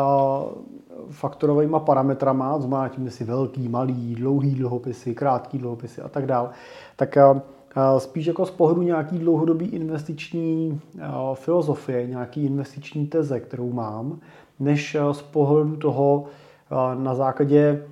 faktorovými 1.11 1.77
parametrama, 1.79 2.55
to 2.55 2.63
znamená 2.63 2.89
tím, 2.89 3.11
si 3.11 3.25
velký, 3.25 3.69
malý, 3.69 4.15
dlouhý 4.15 4.55
dluhopisy, 4.55 5.15
krátký 5.15 5.59
dluhopisy 5.59 6.03
a 6.03 6.09
tak 6.09 6.27
dále, 6.27 6.51
tak 6.97 7.19
uh, 7.33 7.41
spíš 7.99 8.27
jako 8.27 8.47
z 8.47 8.51
pohledu 8.51 8.83
nějaký 8.83 9.19
dlouhodobý 9.19 9.67
investiční 9.67 10.81
filozofie, 11.35 12.07
nějaký 12.07 12.45
investiční 12.45 13.07
teze, 13.07 13.41
kterou 13.41 13.73
mám, 13.73 14.19
než 14.61 14.97
z 15.13 15.23
pohledu 15.23 15.77
toho 15.77 16.25
na 16.95 17.15
základě 17.15 17.85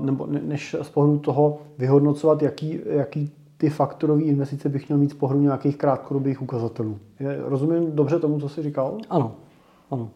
nebo 0.00 0.26
než 0.26 0.76
z 0.82 0.88
pohledu 0.88 1.18
toho 1.18 1.58
vyhodnocovat, 1.78 2.42
jaký, 2.42 2.80
jaký 2.86 3.30
ty 3.56 3.70
faktorové 3.70 4.22
investice 4.22 4.68
bych 4.68 4.88
měl 4.88 4.98
mít 4.98 5.10
z 5.10 5.14
pohledu 5.14 5.42
nějakých 5.42 5.76
krátkodobých 5.76 6.42
ukazatelů. 6.42 6.98
Rozumím 7.44 7.96
dobře 7.96 8.18
tomu, 8.18 8.40
co 8.40 8.48
jsi 8.48 8.62
říkal? 8.62 8.98
Ano, 9.10 9.32
ano. 9.90 10.08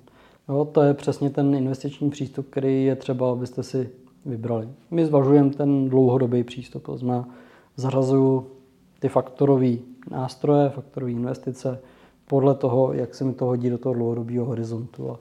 Jo, 0.49 0.65
to 0.65 0.83
je 0.83 0.95
přesně 0.95 1.31
ten 1.31 1.55
investiční 1.55 2.11
přístup, 2.11 2.47
který 2.51 2.85
je 2.85 2.97
třeba, 2.97 3.33
abyste 3.33 3.63
si 3.63 3.91
vybrali. 4.27 4.69
My 4.91 5.07
zvažujeme 5.07 5.51
ten 5.51 5.89
dlouhodobý 5.89 6.45
přístup, 6.45 6.83
to 6.83 6.97
znamená, 6.97 7.29
zařazuju 7.77 8.47
ty 9.01 9.09
faktorové 9.09 9.77
nástroje, 10.11 10.69
faktorové 10.69 11.13
investice 11.13 11.81
podle 12.27 12.55
toho, 12.55 12.93
jak 12.93 13.15
se 13.15 13.25
mi 13.25 13.33
to 13.35 13.45
hodí 13.45 13.71
do 13.71 13.79
toho 13.79 13.95
dlouhodobého 13.95 14.45
horizontu. 14.45 15.11
A, 15.11 15.15
a, 15.15 15.19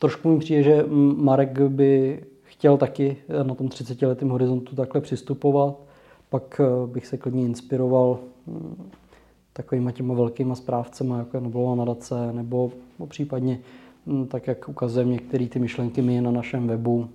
trošku 0.00 0.28
mi 0.28 0.38
přijde, 0.38 0.62
že 0.62 0.84
Marek 1.16 1.60
by 1.60 2.22
chtěl 2.42 2.76
taky 2.76 3.16
eh, 3.28 3.44
na 3.44 3.54
tom 3.54 3.68
30 3.68 4.02
letém 4.02 4.28
horizontu 4.28 4.76
takhle 4.76 5.00
přistupovat. 5.00 5.76
Pak 6.30 6.60
eh, 6.60 6.86
bych 6.86 7.06
se 7.06 7.16
klidně 7.16 7.42
inspiroval 7.42 8.18
hm, 8.46 8.90
takovýma 9.52 9.92
těma 9.92 10.14
velkýma 10.14 10.54
správcema, 10.54 11.18
jako 11.18 11.36
je 11.36 11.40
Nobelová 11.40 11.74
nadace, 11.74 12.32
nebo 12.32 12.72
případně 13.08 13.60
hm, 14.06 14.26
tak, 14.26 14.46
jak 14.46 14.68
ukazujeme 14.68 15.12
některé 15.12 15.46
ty 15.46 15.58
myšlenky 15.58 16.02
my 16.02 16.20
na 16.20 16.30
našem 16.30 16.66
webu. 16.66 17.08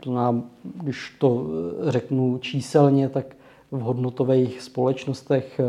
To 0.00 0.10
znamená, 0.10 0.42
když 0.64 1.16
to 1.18 1.46
eh, 1.46 1.90
řeknu 1.90 2.38
číselně, 2.38 3.08
tak 3.08 3.36
v 3.70 3.80
hodnotových 3.80 4.62
společnostech 4.62 5.60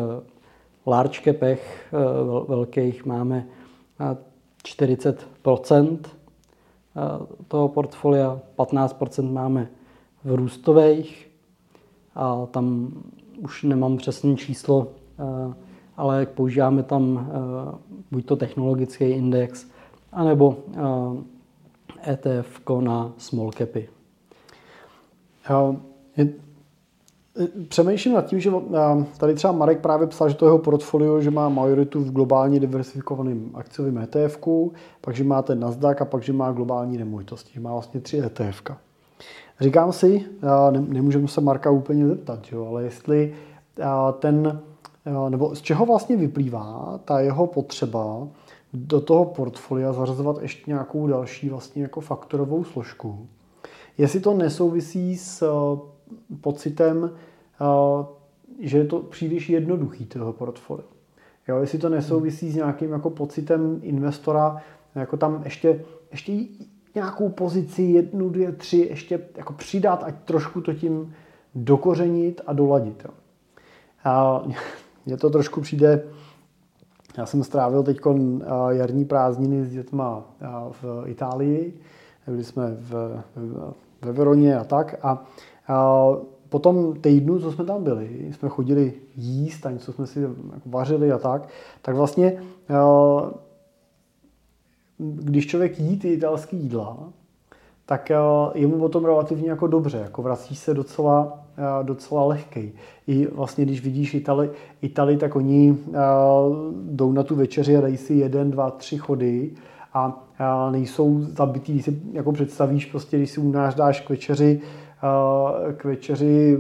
large 0.86 1.20
capech 1.24 1.94
velkých 2.48 3.06
máme 3.06 3.48
40% 4.64 6.00
toho 7.48 7.68
portfolia, 7.68 8.40
15% 8.58 9.32
máme 9.32 9.70
v 10.24 10.36
růstových 10.36 11.32
a 12.16 12.46
tam 12.46 12.94
už 13.38 13.64
nemám 13.64 13.98
přesné 13.98 14.36
číslo, 14.36 14.88
ale 15.98 16.26
používáme 16.26 16.84
tam 16.84 17.32
buď 18.12 18.26
to 18.26 18.36
technologický 18.36 19.06
index, 19.06 19.68
anebo 20.12 20.58
ETF 22.08 22.62
na 22.80 23.14
small 23.18 23.52
capy. 23.52 24.01
Přemýšlím 27.68 28.14
nad 28.14 28.26
tím, 28.26 28.40
že 28.40 28.52
tady 29.18 29.34
třeba 29.34 29.54
Marek 29.54 29.80
právě 29.80 30.08
psal, 30.08 30.30
že 30.30 30.36
to 30.36 30.46
jeho 30.46 30.58
portfolio, 30.58 31.22
že 31.22 31.32
má 31.32 31.50
majoritu 31.50 32.00
v 32.00 32.12
globálně 32.12 32.60
diversifikovaném 32.60 33.50
akciovém 33.54 33.98
ETF, 33.98 34.40
pak, 35.02 35.16
že 35.16 35.24
má 35.24 35.42
ten 35.42 35.60
Nasdaq 35.60 36.02
a 36.02 36.06
pak, 36.06 36.24
že 36.24 36.34
má 36.34 36.52
globální 36.52 36.98
nemovitosti, 36.98 37.52
že 37.54 37.60
má 37.60 37.72
vlastně 37.72 38.02
tři 38.02 38.18
ETF. 38.18 38.62
Říkám 39.60 39.92
si, 39.92 40.26
ne, 40.72 40.82
nemůžeme 40.88 41.28
se 41.28 41.42
Marka 41.42 41.72
úplně 41.72 42.08
zeptat, 42.08 42.40
jo, 42.52 42.66
ale 42.66 42.84
jestli 42.84 43.36
ten, 44.20 44.62
nebo 45.30 45.56
z 45.56 45.62
čeho 45.62 45.86
vlastně 45.86 46.18
vyplývá 46.18 47.00
ta 47.06 47.20
jeho 47.20 47.48
potřeba 47.48 48.28
do 48.74 49.02
toho 49.02 49.26
portfolia 49.26 49.94
zařazovat 49.94 50.42
ještě 50.42 50.64
nějakou 50.68 51.08
další 51.08 51.50
vlastně 51.50 51.82
jako 51.82 52.02
faktorovou 52.02 52.64
složku. 52.64 53.28
Jestli 53.98 54.20
to 54.20 54.34
nesouvisí 54.34 55.18
s 55.18 55.44
pocitem, 56.42 57.12
eh, 57.62 58.06
že 58.60 58.78
je 58.78 58.86
to 58.86 59.00
příliš 59.00 59.50
jednoduchý 59.50 60.06
toho 60.06 60.34
portfolio. 60.34 60.88
Jo, 61.48 61.58
jestli 61.58 61.80
to 61.80 61.90
nesouvisí 61.90 62.52
s 62.52 62.56
nějakým 62.56 62.92
jako 62.92 63.10
pocitem 63.10 63.80
investora, 63.84 64.62
jako 64.96 65.18
tam 65.18 65.42
ještě, 65.44 65.84
ještě 66.12 66.34
nějakou 66.96 67.30
pozici, 67.30 67.82
jednu, 67.82 68.30
dvě, 68.30 68.52
tři, 68.52 68.78
ještě 68.78 69.20
jako 69.38 69.54
přidat, 69.54 70.04
ať 70.04 70.16
trošku 70.26 70.62
to 70.62 70.74
tím 70.74 71.14
dokořenit 71.56 72.42
a 72.48 72.54
doladit. 72.54 73.06
Jo. 73.06 73.12
A 74.04 74.44
mně 75.06 75.18
to 75.18 75.30
trošku 75.30 75.62
přijde, 75.62 76.04
já 77.18 77.26
jsem 77.26 77.44
strávil 77.44 77.84
teď 77.84 78.00
eh, 78.08 78.46
jarní 78.70 79.06
prázdniny 79.06 79.66
s 79.66 79.72
dětma 79.72 80.24
eh, 80.42 80.48
v 80.82 81.04
Itálii, 81.06 81.74
byli 82.28 82.44
jsme 82.44 82.76
v, 82.80 83.22
ve 84.02 84.12
Veroně 84.12 84.58
a 84.58 84.64
tak 84.64 84.96
a 85.04 85.26
po 86.50 86.60
tom 86.60 86.94
týdnu, 87.02 87.40
co 87.40 87.52
jsme 87.52 87.66
tam 87.66 87.84
byli, 87.84 88.30
jsme 88.32 88.50
chodili 88.50 88.94
jíst 89.16 89.66
a 89.66 89.72
něco 89.72 89.94
jsme 89.94 90.08
si 90.08 90.22
jako 90.22 90.70
vařili 90.70 91.12
a 91.12 91.18
tak, 91.18 91.48
tak 91.82 91.96
vlastně, 91.96 92.44
když 94.98 95.48
člověk 95.48 95.80
jí 95.80 96.00
ty 96.00 96.14
italské 96.14 96.56
jídla, 96.56 96.98
tak 97.86 98.12
je 98.54 98.68
mu 98.68 98.80
potom 98.80 99.06
relativně 99.06 99.50
jako 99.50 99.68
dobře, 99.68 99.98
jako 99.98 100.22
vrací 100.22 100.56
se 100.56 100.74
docela, 100.74 101.46
docela 101.84 102.26
lehkej. 102.26 102.72
I 103.08 103.28
vlastně, 103.28 103.66
když 103.66 103.84
vidíš 103.84 104.14
Itali, 104.14 104.50
Itali 104.82 105.18
tak 105.18 105.36
oni 105.36 105.78
jdou 106.74 107.12
na 107.12 107.24
tu 107.24 107.36
večeři 107.36 107.78
a 107.78 107.82
dají 107.82 107.98
si 107.98 108.14
jeden, 108.14 108.52
dva, 108.52 108.72
tři 108.72 108.98
chody 108.98 109.52
a 109.94 110.24
nejsou 110.72 111.22
zabitý, 111.22 111.74
když 111.74 111.86
si 111.86 112.02
jako 112.14 112.32
představíš, 112.32 112.86
prostě, 112.86 113.18
když 113.18 113.32
si 113.32 113.42
u 113.42 113.52
nás 113.52 113.76
dáš 113.76 114.02
k 114.02 114.10
večeři 114.10 114.62
k 115.78 115.84
večeři 115.84 116.58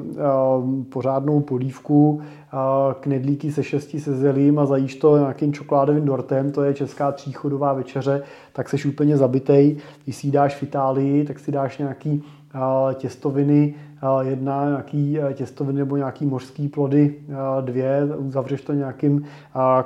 pořádnou 0.89 1.39
polívku, 1.39 2.21
knedlíky 2.99 3.51
se 3.51 3.63
šesti 3.63 3.99
se 3.99 4.17
zelím 4.17 4.59
a 4.59 4.65
zajíš 4.65 4.95
to 4.95 5.17
nějakým 5.17 5.53
čokoládovým 5.53 6.05
dortem, 6.05 6.51
to 6.51 6.63
je 6.63 6.73
česká 6.73 7.11
tříchodová 7.11 7.73
večeře, 7.73 8.23
tak 8.53 8.69
seš 8.69 8.85
úplně 8.85 9.17
zabitej. 9.17 9.77
Když 10.03 10.15
si 10.15 10.31
dáš 10.31 10.55
v 10.55 10.63
Itálii, 10.63 11.25
tak 11.25 11.39
si 11.39 11.51
dáš 11.51 11.77
nějaký 11.77 12.23
těstoviny, 12.95 13.73
jedna 14.21 14.65
nějaký 14.65 15.17
těstoviny 15.33 15.79
nebo 15.79 15.97
nějaký 15.97 16.25
mořský 16.25 16.67
plody, 16.67 17.15
dvě, 17.61 18.07
zavřeš 18.29 18.61
to 18.61 18.73
nějakým 18.73 19.23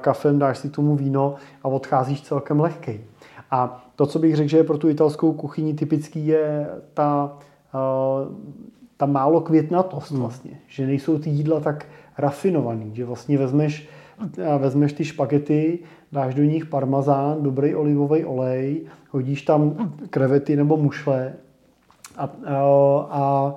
kafem, 0.02 0.40
dáš 0.40 0.58
si 0.58 0.70
tomu 0.70 0.96
víno 0.96 1.36
a 1.64 1.68
odcházíš 1.68 2.22
celkem 2.22 2.60
lehkej. 2.60 3.00
A 3.56 3.86
to, 3.96 4.06
co 4.06 4.20
bych 4.20 4.36
řekl, 4.36 4.50
že 4.50 4.58
je 4.58 4.64
pro 4.64 4.78
tu 4.78 4.90
italskou 4.90 5.34
kuchyni 5.34 5.74
typický, 5.74 6.28
je 6.28 6.68
ta 6.94 7.38
ta 8.98 9.06
málo 9.06 9.42
květnatost 9.42 10.12
hmm. 10.12 10.22
vlastně, 10.22 10.52
že 10.68 10.88
nejsou 10.88 11.20
ty 11.20 11.30
jídla 11.30 11.60
tak 11.60 11.86
rafinovaný, 12.18 12.96
že 12.96 13.06
vlastně 13.06 13.38
vezmeš, 13.38 13.88
vezmeš 14.58 14.94
ty 14.94 15.06
špagety, 15.06 15.80
dáš 16.12 16.36
do 16.36 16.44
nich 16.44 16.66
parmazán, 16.66 17.44
dobrý 17.44 17.76
olivový 17.76 18.26
olej, 18.26 18.82
hodíš 19.12 19.42
tam 19.42 19.92
krevety 20.10 20.56
nebo 20.56 20.78
mušle, 20.78 21.34
A, 22.18 22.24
a, 22.24 22.56
a 23.10 23.54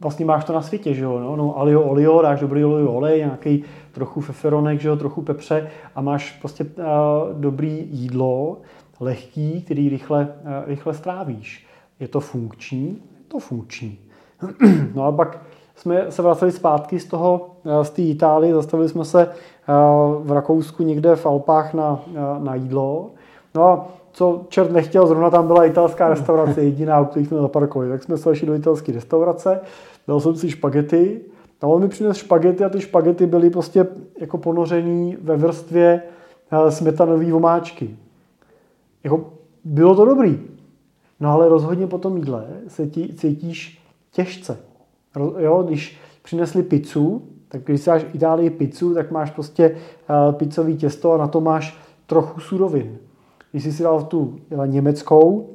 vlastně 0.00 0.24
máš 0.24 0.44
to 0.44 0.52
na 0.52 0.62
světě, 0.62 0.94
že 0.94 1.04
jo, 1.04 1.20
no, 1.20 1.36
no 1.36 1.58
alio 1.58 1.82
olio, 1.82 2.22
dáš 2.22 2.40
dobrý 2.40 2.64
olio 2.64 2.92
olej, 2.92 3.18
nějaký 3.18 3.64
trochu 3.92 4.20
feferonek, 4.20 4.80
že 4.80 4.88
jo, 4.88 4.96
trochu 4.96 5.22
pepře 5.22 5.68
a 5.94 6.00
máš 6.00 6.32
prostě 6.40 6.64
uh, 6.64 7.40
dobrý 7.40 7.88
jídlo, 7.90 8.60
lehký, 9.00 9.62
který 9.62 9.88
rychle, 9.88 10.28
uh, 10.42 10.50
rychle 10.66 10.94
strávíš. 10.94 11.66
Je 12.00 12.08
to 12.08 12.20
funkční? 12.20 12.88
Je 12.88 13.24
to 13.28 13.38
funkční. 13.38 13.98
no 14.94 15.04
a 15.04 15.12
pak 15.12 15.38
jsme 15.74 16.06
se 16.08 16.22
vraceli 16.22 16.52
zpátky 16.52 17.00
z 17.00 17.04
toho, 17.04 17.50
z 17.82 17.90
té 17.90 18.02
Itálie, 18.02 18.54
zastavili 18.54 18.88
jsme 18.88 19.04
se 19.04 19.28
v 20.22 20.32
Rakousku 20.32 20.82
někde 20.82 21.16
v 21.16 21.26
Alpách 21.26 21.74
na, 21.74 22.00
na 22.38 22.54
jídlo. 22.54 23.10
No 23.54 23.64
a 23.64 23.88
co 24.12 24.44
čert 24.48 24.72
nechtěl, 24.72 25.06
zrovna 25.06 25.30
tam 25.30 25.46
byla 25.46 25.64
italská 25.64 26.08
restaurace, 26.08 26.62
jediná, 26.62 27.00
u 27.00 27.04
kterých 27.04 27.28
jsme 27.28 27.38
zaparkovali. 27.38 27.90
Tak 27.90 28.02
jsme 28.02 28.16
se 28.16 28.36
šli 28.36 28.46
do 28.46 28.54
italské 28.54 28.92
restaurace, 28.92 29.60
dal 30.08 30.20
jsem 30.20 30.36
si 30.36 30.50
špagety, 30.50 31.20
a 31.60 31.66
on 31.66 31.82
mi 31.82 31.88
přinesl 31.88 32.20
špagety 32.20 32.64
a 32.64 32.68
ty 32.68 32.80
špagety 32.80 33.26
byly 33.26 33.50
prostě 33.50 33.86
jako 34.20 34.38
ponoření 34.38 35.16
ve 35.22 35.36
vrstvě 35.36 36.02
eh, 36.50 36.70
smetanové 36.70 37.32
vomáčky. 37.32 37.96
Jako, 39.06 39.32
bylo 39.64 39.94
to 39.94 40.04
dobrý. 40.04 40.40
No 41.20 41.32
ale 41.32 41.48
rozhodně 41.48 41.86
po 41.86 41.98
tom 41.98 42.16
jídle 42.16 42.46
se 42.68 42.86
ti 42.86 43.14
cítíš 43.14 43.82
těžce. 44.10 44.58
Jo, 45.38 45.62
když 45.62 45.98
přinesli 46.22 46.62
pizzu, 46.62 47.22
tak 47.48 47.62
když 47.62 47.80
si 47.80 47.90
dáš 47.90 48.06
Itálii 48.12 48.50
pizzu, 48.50 48.94
tak 48.94 49.10
máš 49.10 49.30
prostě 49.30 49.70
uh, 49.70 50.34
pizzový 50.34 50.76
těsto 50.76 51.12
a 51.12 51.16
na 51.16 51.28
to 51.28 51.40
máš 51.40 51.78
trochu 52.06 52.40
surovin. 52.40 52.98
Když 53.50 53.64
jsi 53.64 53.72
si 53.72 53.82
dal 53.82 54.02
tu 54.02 54.36
německou, 54.66 55.50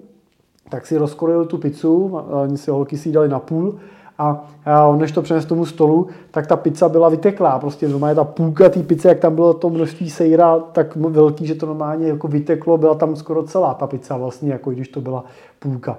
tak 0.70 0.88
si 0.88 0.98
rozkrojil 0.98 1.46
tu 1.46 1.58
pizzu, 1.58 2.18
oni 2.44 2.58
si 2.58 2.72
holky 2.72 2.98
si 2.98 3.12
dali 3.12 3.30
na 3.30 3.40
půl 3.40 3.80
a, 4.22 4.88
on 4.88 5.00
než 5.00 5.12
to 5.12 5.22
přenes 5.22 5.46
tomu 5.46 5.66
stolu, 5.66 6.08
tak 6.32 6.48
ta 6.48 6.56
pizza 6.56 6.90
byla 6.90 7.10
vyteklá. 7.10 7.60
Prostě 7.60 7.88
normálně 7.88 8.16
ta 8.16 8.24
půlka 8.24 8.70
té 8.70 8.84
pizze, 8.84 9.10
jak 9.10 9.20
tam 9.20 9.36
bylo 9.36 9.54
to 9.54 9.70
množství 9.70 10.10
sejra 10.10 10.60
tak 10.60 10.96
velký, 10.96 11.46
že 11.46 11.56
to 11.56 11.66
normálně 11.66 12.08
jako 12.08 12.28
vyteklo, 12.28 12.78
byla 12.78 12.96
tam 12.96 13.16
skoro 13.16 13.44
celá 13.44 13.74
ta 13.74 13.88
pizza 13.88 14.18
vlastně, 14.18 14.52
jako 14.52 14.72
když 14.72 14.88
to 14.88 15.02
byla 15.02 15.24
půlka. 15.60 15.98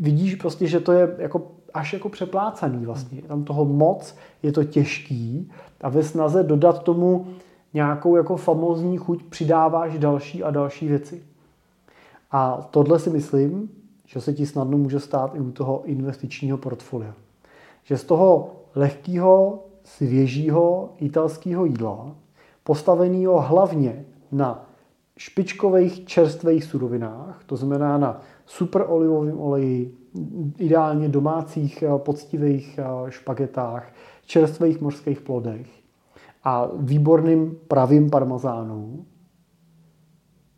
Vidíš 0.00 0.34
prostě, 0.34 0.66
že 0.66 0.80
to 0.80 0.92
je 0.92 1.14
jako 1.18 1.42
až 1.74 1.92
jako 1.92 2.08
přeplácaný 2.08 2.86
vlastně. 2.86 3.22
Tam 3.22 3.44
toho 3.44 3.64
moc, 3.64 4.16
je 4.42 4.52
to 4.52 4.64
těžký 4.64 5.50
a 5.80 5.88
ve 5.88 6.02
snaze 6.02 6.42
dodat 6.42 6.82
tomu 6.82 7.26
nějakou 7.74 8.16
jako 8.16 8.36
famózní 8.36 8.96
chuť 8.96 9.22
přidáváš 9.22 9.98
další 9.98 10.44
a 10.44 10.50
další 10.50 10.88
věci. 10.88 11.22
A 12.32 12.68
tohle 12.70 12.98
si 12.98 13.10
myslím, 13.10 13.70
že 14.06 14.20
se 14.20 14.32
ti 14.32 14.46
snadno 14.46 14.78
může 14.78 15.00
stát 15.00 15.34
i 15.34 15.40
u 15.40 15.50
toho 15.50 15.82
investičního 15.84 16.58
portfolia. 16.58 17.14
Že 17.84 17.98
z 17.98 18.04
toho 18.04 18.50
lehkého, 18.74 19.64
svěžího 19.84 20.92
italského 20.96 21.64
jídla, 21.64 22.16
postaveného 22.64 23.40
hlavně 23.40 24.04
na 24.32 24.70
špičkových 25.16 26.04
čerstvých 26.04 26.64
surovinách, 26.64 27.42
to 27.46 27.56
znamená 27.56 27.98
na 27.98 28.20
super 28.46 28.84
olivovém 28.88 29.40
oleji, 29.40 29.96
ideálně 30.58 31.08
domácích 31.08 31.82
eh, 31.82 31.98
poctivých 31.98 32.78
eh, 32.78 33.10
špagetách, 33.10 33.92
čerstvých 34.26 34.80
mořských 34.80 35.20
plodech 35.20 35.80
a 36.44 36.68
výborným 36.76 37.58
pravým 37.68 38.10
parmazánu, 38.10 39.04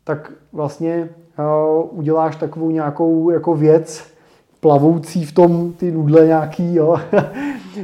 tak 0.03 0.31
vlastně 0.51 1.09
uh, 1.39 1.99
uděláš 1.99 2.35
takovou 2.35 2.69
nějakou 2.69 3.29
jako 3.29 3.55
věc 3.55 4.12
plavoucí 4.63 5.25
v 5.25 5.31
tom 5.31 5.73
ty 5.73 5.91
nudle 5.91 6.25
nějaký, 6.25 6.75
jo. 6.75 6.95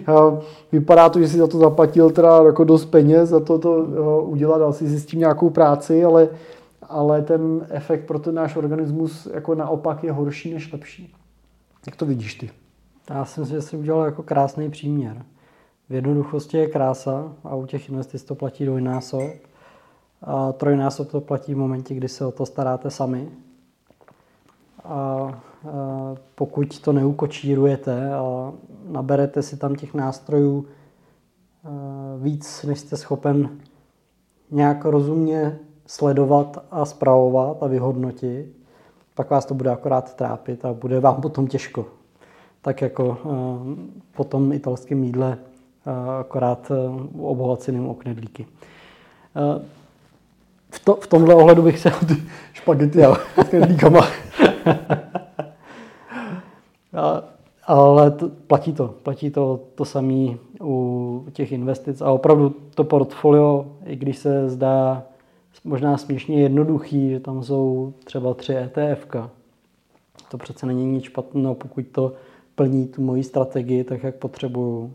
Vypadá 0.72 1.10
to, 1.10 1.20
že 1.20 1.28
si 1.28 1.38
za 1.38 1.48
to 1.48 1.58
zaplatil 1.58 2.10
teda 2.10 2.44
jako 2.46 2.64
dost 2.64 2.86
peněz 2.86 3.30
za 3.30 3.40
to, 3.40 3.60
to 3.60 3.72
uh, 3.72 4.30
udělat, 4.30 4.58
dal 4.58 4.74
si 4.74 4.88
s 4.88 5.06
tím 5.06 5.20
nějakou 5.20 5.50
práci, 5.50 6.04
ale, 6.04 6.30
ale 6.82 7.22
ten 7.22 7.68
efekt 7.70 8.06
pro 8.06 8.20
ten 8.20 8.36
náš 8.36 8.56
organismus 8.56 9.28
jako 9.34 9.56
naopak 9.56 10.04
je 10.04 10.12
horší 10.12 10.54
než 10.54 10.74
lepší. 10.74 11.14
Jak 11.86 11.96
to 11.96 12.06
vidíš 12.06 12.36
ty? 12.36 12.50
Já 13.10 13.26
si 13.26 13.40
myslím, 13.40 13.58
že 13.58 13.62
jsi 13.62 13.78
udělal 13.78 14.06
jako 14.06 14.24
krásný 14.24 14.70
příměr. 14.70 15.26
V 15.90 15.94
jednoduchosti 15.94 16.58
je 16.58 16.68
krása 16.68 17.34
a 17.44 17.56
u 17.56 17.66
těch 17.66 17.90
investic 17.90 18.24
to 18.24 18.36
platí 18.36 18.66
dvojnásob. 18.66 19.32
A 20.22 20.52
trojnásob 20.52 21.12
to 21.12 21.22
platí 21.22 21.54
v 21.54 21.58
momentě, 21.58 21.96
kdy 21.96 22.08
se 22.08 22.26
o 22.26 22.32
to 22.32 22.46
staráte 22.46 22.92
sami. 22.92 23.30
A 24.84 25.28
pokud 26.36 26.80
to 26.80 26.94
neukočírujete 26.94 28.14
a 28.14 28.54
naberete 28.88 29.42
si 29.42 29.58
tam 29.58 29.76
těch 29.76 29.94
nástrojů 29.94 30.66
víc, 32.22 32.64
než 32.64 32.80
jste 32.80 32.98
schopen 32.98 33.50
nějak 34.52 34.86
rozumně 34.86 35.60
sledovat 35.86 36.66
a 36.72 36.86
zpravovat 36.86 37.64
a 37.64 37.68
vyhodnotit, 37.68 38.58
pak 39.16 39.30
vás 39.30 39.46
to 39.46 39.54
bude 39.54 39.70
akorát 39.70 40.16
trápit 40.16 40.66
a 40.66 40.74
bude 40.74 41.00
vám 41.00 41.22
potom 41.22 41.48
těžko. 41.48 41.86
Tak 42.62 42.82
jako 42.82 43.18
po 44.16 44.24
tom 44.24 44.54
italském 44.54 45.04
jídle 45.04 45.38
akorát 46.20 46.72
obohaceným 47.20 47.88
o 47.88 47.94
knedlíky 47.94 48.46
v, 50.72 50.80
to, 50.86 50.96
v 50.96 51.08
tomhle 51.08 51.36
ohledu 51.36 51.62
bych 51.62 51.80
se 51.80 51.92
ty 52.08 52.16
špagety 52.54 53.06
a 53.06 53.16
s 53.16 53.50
knedlíkama. 53.50 54.08
ale 57.66 58.12
to, 58.12 58.30
platí 58.30 58.74
to. 58.74 58.88
Platí 59.04 59.30
to 59.30 59.60
to 59.76 59.86
samé 59.86 60.38
u 60.62 61.26
těch 61.34 61.52
investic. 61.52 62.02
A 62.02 62.12
opravdu 62.12 62.56
to 62.76 62.84
portfolio, 62.84 63.66
i 63.86 63.96
když 63.96 64.18
se 64.18 64.50
zdá 64.50 65.04
možná 65.64 65.98
směšně 65.98 66.42
jednoduchý, 66.42 67.10
že 67.10 67.20
tam 67.20 67.44
jsou 67.44 67.94
třeba 68.04 68.34
tři 68.34 68.56
ETF, 68.56 69.08
to 70.32 70.38
přece 70.38 70.66
není 70.66 70.86
nic 70.86 71.04
špatného, 71.04 71.56
pokud 71.56 71.88
to 71.88 72.14
plní 72.56 72.88
tu 72.88 73.02
moji 73.02 73.24
strategii 73.24 73.84
tak, 73.84 74.04
jak 74.04 74.16
potřebuju. 74.16 74.94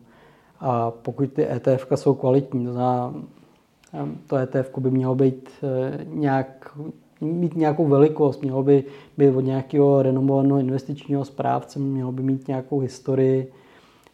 A 0.61 0.91
pokud 0.91 1.33
ty 1.33 1.51
ETF 1.51 1.87
jsou 1.95 2.15
kvalitní, 2.15 2.67
to 2.67 2.73
znamená 2.73 3.15
to 4.27 4.37
ETF 4.37 4.79
by 4.79 4.91
mělo 4.91 5.15
být 5.15 5.49
eh, 5.63 6.05
nějak, 6.05 6.79
mít 7.25 7.57
nějakou 7.57 7.87
velikost, 7.87 8.43
mělo 8.43 8.63
by 8.63 8.85
být 9.19 9.31
od 9.31 9.41
nějakého 9.41 10.03
renomovaného 10.03 10.59
investičního 10.59 11.25
správce, 11.25 11.79
mělo 11.79 12.13
by 12.13 12.23
mít 12.23 12.49
nějakou 12.49 12.79
historii 12.79 13.53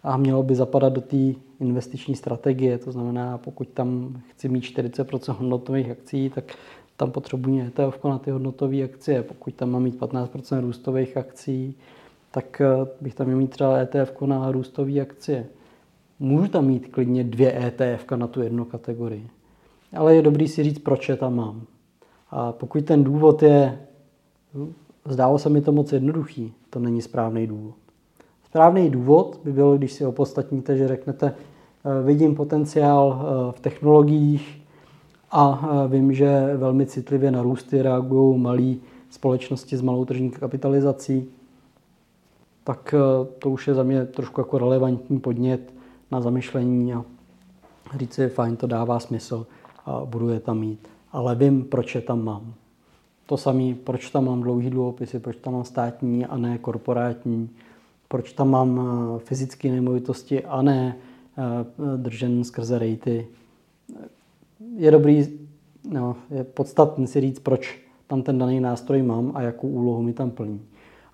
a 0.02 0.16
mělo 0.16 0.42
by 0.42 0.54
zapadat 0.54 0.92
do 0.92 1.00
té 1.00 1.16
investiční 1.60 2.14
strategie. 2.14 2.78
To 2.78 2.92
znamená, 2.92 3.38
pokud 3.38 3.68
tam 3.68 4.20
chci 4.30 4.48
mít 4.48 4.64
40% 4.64 5.32
hodnotových 5.32 5.90
akcí, 5.90 6.30
tak 6.30 6.44
tam 6.96 7.10
potřebuji 7.10 7.60
ETF 7.60 8.04
na 8.04 8.18
ty 8.18 8.30
hodnotové 8.30 8.82
akcie. 8.82 9.22
Pokud 9.22 9.54
tam 9.54 9.70
mám 9.70 9.82
mít 9.82 10.00
15% 10.00 10.60
růstových 10.60 11.16
akcí, 11.16 11.74
tak 12.30 12.60
eh, 12.60 12.86
bych 13.00 13.14
tam 13.14 13.26
měl 13.26 13.38
mít 13.38 13.50
třeba 13.50 13.78
ETF 13.78 14.20
na 14.26 14.52
růstové 14.52 15.00
akcie. 15.00 15.46
Můžu 16.18 16.48
tam 16.48 16.66
mít 16.66 16.88
klidně 16.88 17.24
dvě 17.24 17.66
ETF 17.66 18.10
na 18.16 18.26
tu 18.26 18.42
jednu 18.42 18.64
kategorii 18.64 19.28
ale 19.96 20.14
je 20.14 20.22
dobrý 20.22 20.48
si 20.48 20.62
říct, 20.62 20.78
proč 20.78 21.08
je 21.08 21.16
tam 21.16 21.36
mám. 21.36 21.62
A 22.30 22.52
pokud 22.52 22.84
ten 22.84 23.04
důvod 23.04 23.42
je, 23.42 23.78
zdálo 25.04 25.38
se 25.38 25.48
mi 25.48 25.60
to 25.60 25.72
moc 25.72 25.92
jednoduchý, 25.92 26.52
to 26.70 26.78
není 26.78 27.02
správný 27.02 27.46
důvod. 27.46 27.74
Správný 28.50 28.90
důvod 28.90 29.40
by 29.44 29.52
byl, 29.52 29.78
když 29.78 29.92
si 29.92 30.06
opostatníte, 30.06 30.76
že 30.76 30.88
řeknete, 30.88 31.34
eh, 31.34 32.02
vidím 32.02 32.34
potenciál 32.34 33.20
eh, 33.20 33.52
v 33.52 33.60
technologiích 33.60 34.62
a 35.30 35.68
eh, 35.84 35.88
vím, 35.88 36.12
že 36.12 36.56
velmi 36.56 36.86
citlivě 36.86 37.30
na 37.30 37.42
růsty 37.42 37.82
reagují 37.82 38.38
malé 38.38 38.74
společnosti 39.10 39.76
s 39.76 39.82
malou 39.82 40.04
tržní 40.04 40.30
kapitalizací, 40.30 41.28
tak 42.64 42.94
to 43.38 43.50
už 43.50 43.68
je 43.68 43.74
za 43.74 43.82
mě 43.82 44.06
trošku 44.06 44.40
jako 44.40 44.58
relevantní 44.58 45.20
podnět 45.20 45.74
na 46.10 46.20
zamyšlení 46.20 46.92
a 46.92 47.04
říct 47.98 48.12
si, 48.12 48.28
fajn, 48.28 48.56
to 48.56 48.66
dává 48.66 49.00
smysl 49.00 49.46
a 49.86 50.04
budu 50.04 50.28
je 50.28 50.40
tam 50.40 50.58
mít. 50.58 50.88
Ale 51.12 51.34
vím, 51.34 51.64
proč 51.64 51.94
je 51.94 52.00
tam 52.00 52.24
mám. 52.24 52.54
To 53.26 53.36
samé, 53.36 53.74
proč 53.74 54.10
tam 54.10 54.24
mám 54.24 54.40
dlouhý 54.40 54.70
dluhopisy, 54.70 55.18
proč 55.18 55.36
tam 55.36 55.52
mám 55.52 55.64
státní 55.64 56.26
a 56.26 56.36
ne 56.36 56.58
korporátní, 56.58 57.50
proč 58.08 58.32
tam 58.32 58.50
mám 58.50 58.80
eh, 58.80 59.18
fyzické 59.18 59.70
nemovitosti 59.70 60.44
a 60.44 60.62
ne 60.62 60.96
eh, 60.96 61.96
držen 61.96 62.44
skrze 62.44 62.78
rejty. 62.78 63.26
Je 64.76 64.90
dobrý, 64.90 65.38
no, 65.90 66.16
je 66.30 66.44
podstatný 66.44 67.06
si 67.06 67.20
říct, 67.20 67.38
proč 67.38 67.80
tam 68.06 68.22
ten 68.22 68.38
daný 68.38 68.60
nástroj 68.60 69.02
mám 69.02 69.32
a 69.34 69.42
jakou 69.42 69.68
úlohu 69.68 70.02
mi 70.02 70.12
tam 70.12 70.30
plní. 70.30 70.60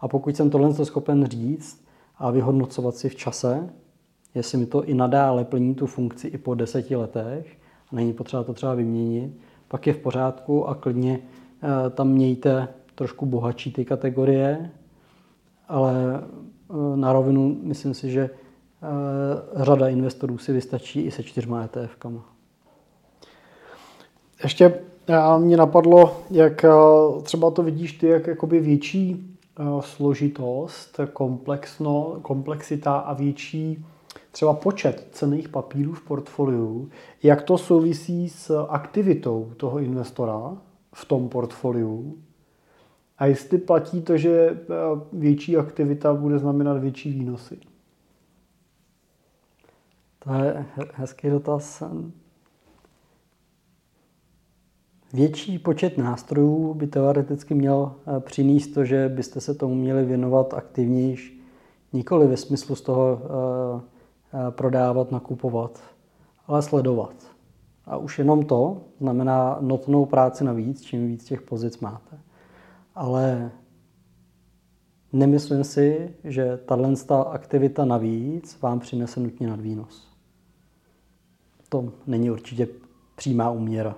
A 0.01 0.09
pokud 0.09 0.37
jsem 0.37 0.51
tohle 0.51 0.85
schopen 0.85 1.27
říct 1.27 1.85
a 2.19 2.31
vyhodnocovat 2.31 2.97
si 2.97 3.09
v 3.09 3.15
čase, 3.15 3.71
jestli 4.35 4.59
mi 4.59 4.67
to 4.67 4.85
i 4.85 4.95
nadále 4.95 5.45
plní 5.45 5.75
tu 5.75 5.87
funkci 5.87 6.29
i 6.29 6.39
po 6.39 6.55
deseti 6.55 6.97
letech, 6.97 7.59
není 7.93 8.13
potřeba 8.13 8.45
to 8.45 8.55
třeba 8.55 8.75
vyměnit, 8.75 9.33
pak 9.69 9.87
je 9.87 9.93
v 9.93 9.99
pořádku 9.99 10.69
a 10.69 10.75
klidně 10.75 11.21
eh, 11.63 11.91
tam 11.91 12.09
mějte 12.09 12.69
trošku 12.95 13.27
bohatší 13.27 13.73
ty 13.73 13.85
kategorie, 13.85 14.71
ale 15.69 15.95
na 16.95 17.13
rovinu 17.13 17.59
myslím 17.63 17.95
si, 17.95 18.11
že 18.11 18.31
řada 19.57 19.89
investorů 19.89 20.39
si 20.39 20.53
vystačí 20.53 21.01
i 21.01 21.11
se 21.11 21.23
čtyřma 21.23 21.67
ETF-kama. 21.67 22.21
Ještě 24.43 24.81
mě 25.39 25.57
napadlo, 25.57 26.17
jak 26.31 26.65
třeba 27.23 27.51
to 27.51 27.63
vidíš 27.63 27.93
ty, 27.93 28.07
jak 28.07 28.27
jakoby 28.27 28.61
větší 28.61 29.37
složitost, 29.81 31.01
komplexno, 31.13 32.19
komplexita 32.23 32.97
a 32.97 33.15
větší 33.15 33.85
třeba 34.37 34.55
počet 34.55 35.09
cených 35.12 35.49
papírů 35.49 35.92
v 35.92 36.05
portfoliu, 36.05 36.90
jak 37.22 37.42
to 37.42 37.59
souvisí 37.59 38.29
s 38.29 38.66
aktivitou 38.68 39.53
toho 39.57 39.79
investora 39.79 40.57
v 40.94 41.05
tom 41.05 41.29
portfoliu 41.29 42.18
a 43.18 43.27
jestli 43.27 43.59
platí 43.59 44.03
to, 44.03 44.16
že 44.16 44.31
eh, 44.31 44.57
větší 45.12 45.57
aktivita 45.57 46.14
bude 46.14 46.38
znamenat 46.38 46.79
větší 46.79 47.12
výnosy. 47.12 47.59
To 50.18 50.35
je 50.35 50.66
hezký 50.92 51.31
dotaz. 51.31 51.83
Větší 55.12 55.59
počet 55.59 55.99
nástrojů 55.99 56.75
by 56.75 56.87
teoreticky 56.87 57.55
měl 57.55 57.92
eh, 58.16 58.20
přinést 58.20 58.66
to, 58.66 58.85
že 58.85 59.09
byste 59.09 59.40
se 59.40 59.55
tomu 59.55 59.75
měli 59.75 60.05
věnovat 60.05 60.55
aktivněji, 60.55 61.16
nikoli 61.92 62.27
ve 62.27 62.37
smyslu 62.37 62.75
z 62.75 62.81
toho 62.81 63.22
Eh, 63.25 63.96
prodávat, 64.51 65.12
nakupovat, 65.12 65.81
ale 66.47 66.62
sledovat. 66.62 67.15
A 67.85 67.97
už 67.97 68.19
jenom 68.19 68.45
to 68.45 68.83
znamená 69.01 69.59
notnou 69.61 70.07
práci 70.07 70.45
navíc, 70.45 70.83
čím 70.83 71.07
víc 71.07 71.25
těch 71.25 71.43
pozic 71.43 71.79
máte. 71.81 72.19
Ale 72.95 73.51
nemyslím 75.12 75.65
si, 75.65 76.15
že 76.25 76.57
tato 76.57 77.29
aktivita 77.29 77.85
navíc 77.85 78.61
vám 78.61 78.81
přinese 78.81 79.21
nutně 79.21 79.49
nadvýnos. 79.49 80.09
To 81.69 81.93
není 82.07 82.31
určitě 82.31 82.69
přímá 83.17 83.51
úměra. 83.51 83.95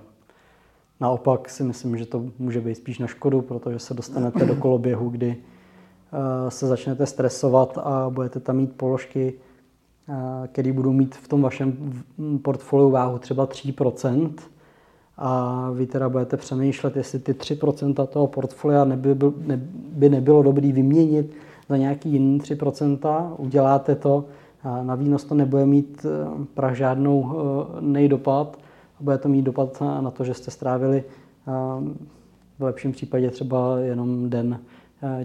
Naopak 0.99 1.49
si 1.49 1.63
myslím, 1.63 1.97
že 1.97 2.05
to 2.05 2.25
může 2.39 2.61
být 2.61 2.75
spíš 2.75 2.99
na 2.99 3.07
škodu, 3.07 3.41
protože 3.41 3.79
se 3.79 3.93
dostanete 3.93 4.45
do 4.45 4.55
koloběhu, 4.55 5.09
kdy 5.09 5.37
eh, 5.37 6.51
se 6.51 6.67
začnete 6.67 7.05
stresovat 7.05 7.77
a 7.77 8.09
budete 8.09 8.39
tam 8.39 8.57
mít 8.57 8.77
položky, 8.77 9.33
který 10.47 10.71
budou 10.71 10.91
mít 10.91 11.15
v 11.15 11.27
tom 11.27 11.41
vašem 11.41 11.93
portfoliu 12.41 12.89
váhu 12.89 13.17
třeba 13.17 13.47
3%, 13.47 14.31
a 15.21 15.69
vy 15.73 15.85
teda 15.85 16.09
budete 16.09 16.37
přemýšlet, 16.37 16.97
jestli 16.97 17.19
ty 17.19 17.33
3% 17.33 18.07
toho 18.07 18.27
portfolia 18.27 18.85
neby, 18.85 19.15
ne, 19.45 19.59
by 19.73 20.09
nebylo 20.09 20.43
dobrý 20.43 20.71
vyměnit 20.71 21.33
za 21.69 21.77
nějaký 21.77 22.09
jiný 22.09 22.39
3%, 22.39 23.33
uděláte 23.37 23.95
to, 23.95 24.25
a 24.63 24.83
na 24.83 24.95
výnos 24.95 25.23
to 25.23 25.35
nebude 25.35 25.65
mít 25.65 26.05
e, 26.05 26.09
pra 26.53 26.73
žádnou 26.73 27.31
e, 27.31 27.81
nejdopad, 27.81 28.59
bude 28.99 29.17
to 29.17 29.29
mít 29.29 29.41
dopad 29.41 29.81
na 29.81 30.11
to, 30.11 30.23
že 30.23 30.33
jste 30.33 30.51
strávili 30.51 31.03
v 32.59 32.63
lepším 32.63 32.91
případě 32.91 33.29
třeba 33.31 33.79
jenom 33.79 34.29
den 34.29 34.59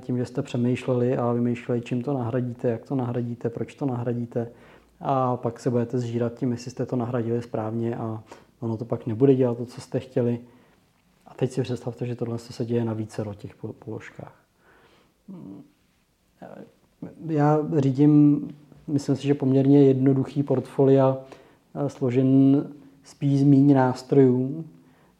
tím, 0.00 0.18
že 0.18 0.26
jste 0.26 0.42
přemýšleli 0.42 1.16
a 1.16 1.32
vymýšleli, 1.32 1.80
čím 1.80 2.02
to 2.02 2.12
nahradíte, 2.12 2.68
jak 2.68 2.84
to 2.84 2.94
nahradíte, 2.94 3.50
proč 3.50 3.74
to 3.74 3.86
nahradíte 3.86 4.48
a 5.00 5.36
pak 5.36 5.60
se 5.60 5.70
budete 5.70 5.98
zžírat 5.98 6.34
tím, 6.34 6.52
jestli 6.52 6.70
jste 6.70 6.86
to 6.86 6.96
nahradili 6.96 7.42
správně 7.42 7.96
a 7.96 8.22
ono 8.60 8.76
to 8.76 8.84
pak 8.84 9.06
nebude 9.06 9.34
dělat 9.34 9.56
to, 9.56 9.66
co 9.66 9.80
jste 9.80 10.00
chtěli. 10.00 10.40
A 11.26 11.34
teď 11.34 11.50
si 11.50 11.62
představte, 11.62 12.06
že 12.06 12.14
tohle 12.14 12.38
se 12.38 12.64
děje 12.64 12.84
na 12.84 12.92
více 12.92 13.24
těch 13.36 13.54
položkách. 13.78 14.44
Já 17.26 17.58
řídím, 17.76 18.48
myslím 18.86 19.16
si, 19.16 19.26
že 19.26 19.34
poměrně 19.34 19.84
jednoduchý 19.84 20.42
portfolia, 20.42 21.18
eh, 21.74 21.88
složen 21.88 22.66
spíš 23.04 23.40
z 23.40 23.44
méně 23.44 23.74
nástrojů. 23.74 24.64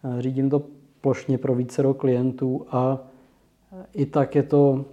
Eh, 0.05 0.23
řídím 0.23 0.51
to 0.51 0.63
plošně 1.01 1.39
pro 1.39 1.55
více 1.55 1.83
klientů 1.99 2.67
a 2.71 2.99
eh, 3.73 3.87
i 3.93 4.07
tak 4.07 4.35
je 4.35 4.43
to 4.43 4.85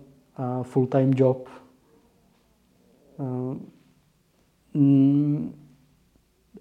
full-time 0.63 1.13
job. 1.15 1.49
Mm, 4.73 5.53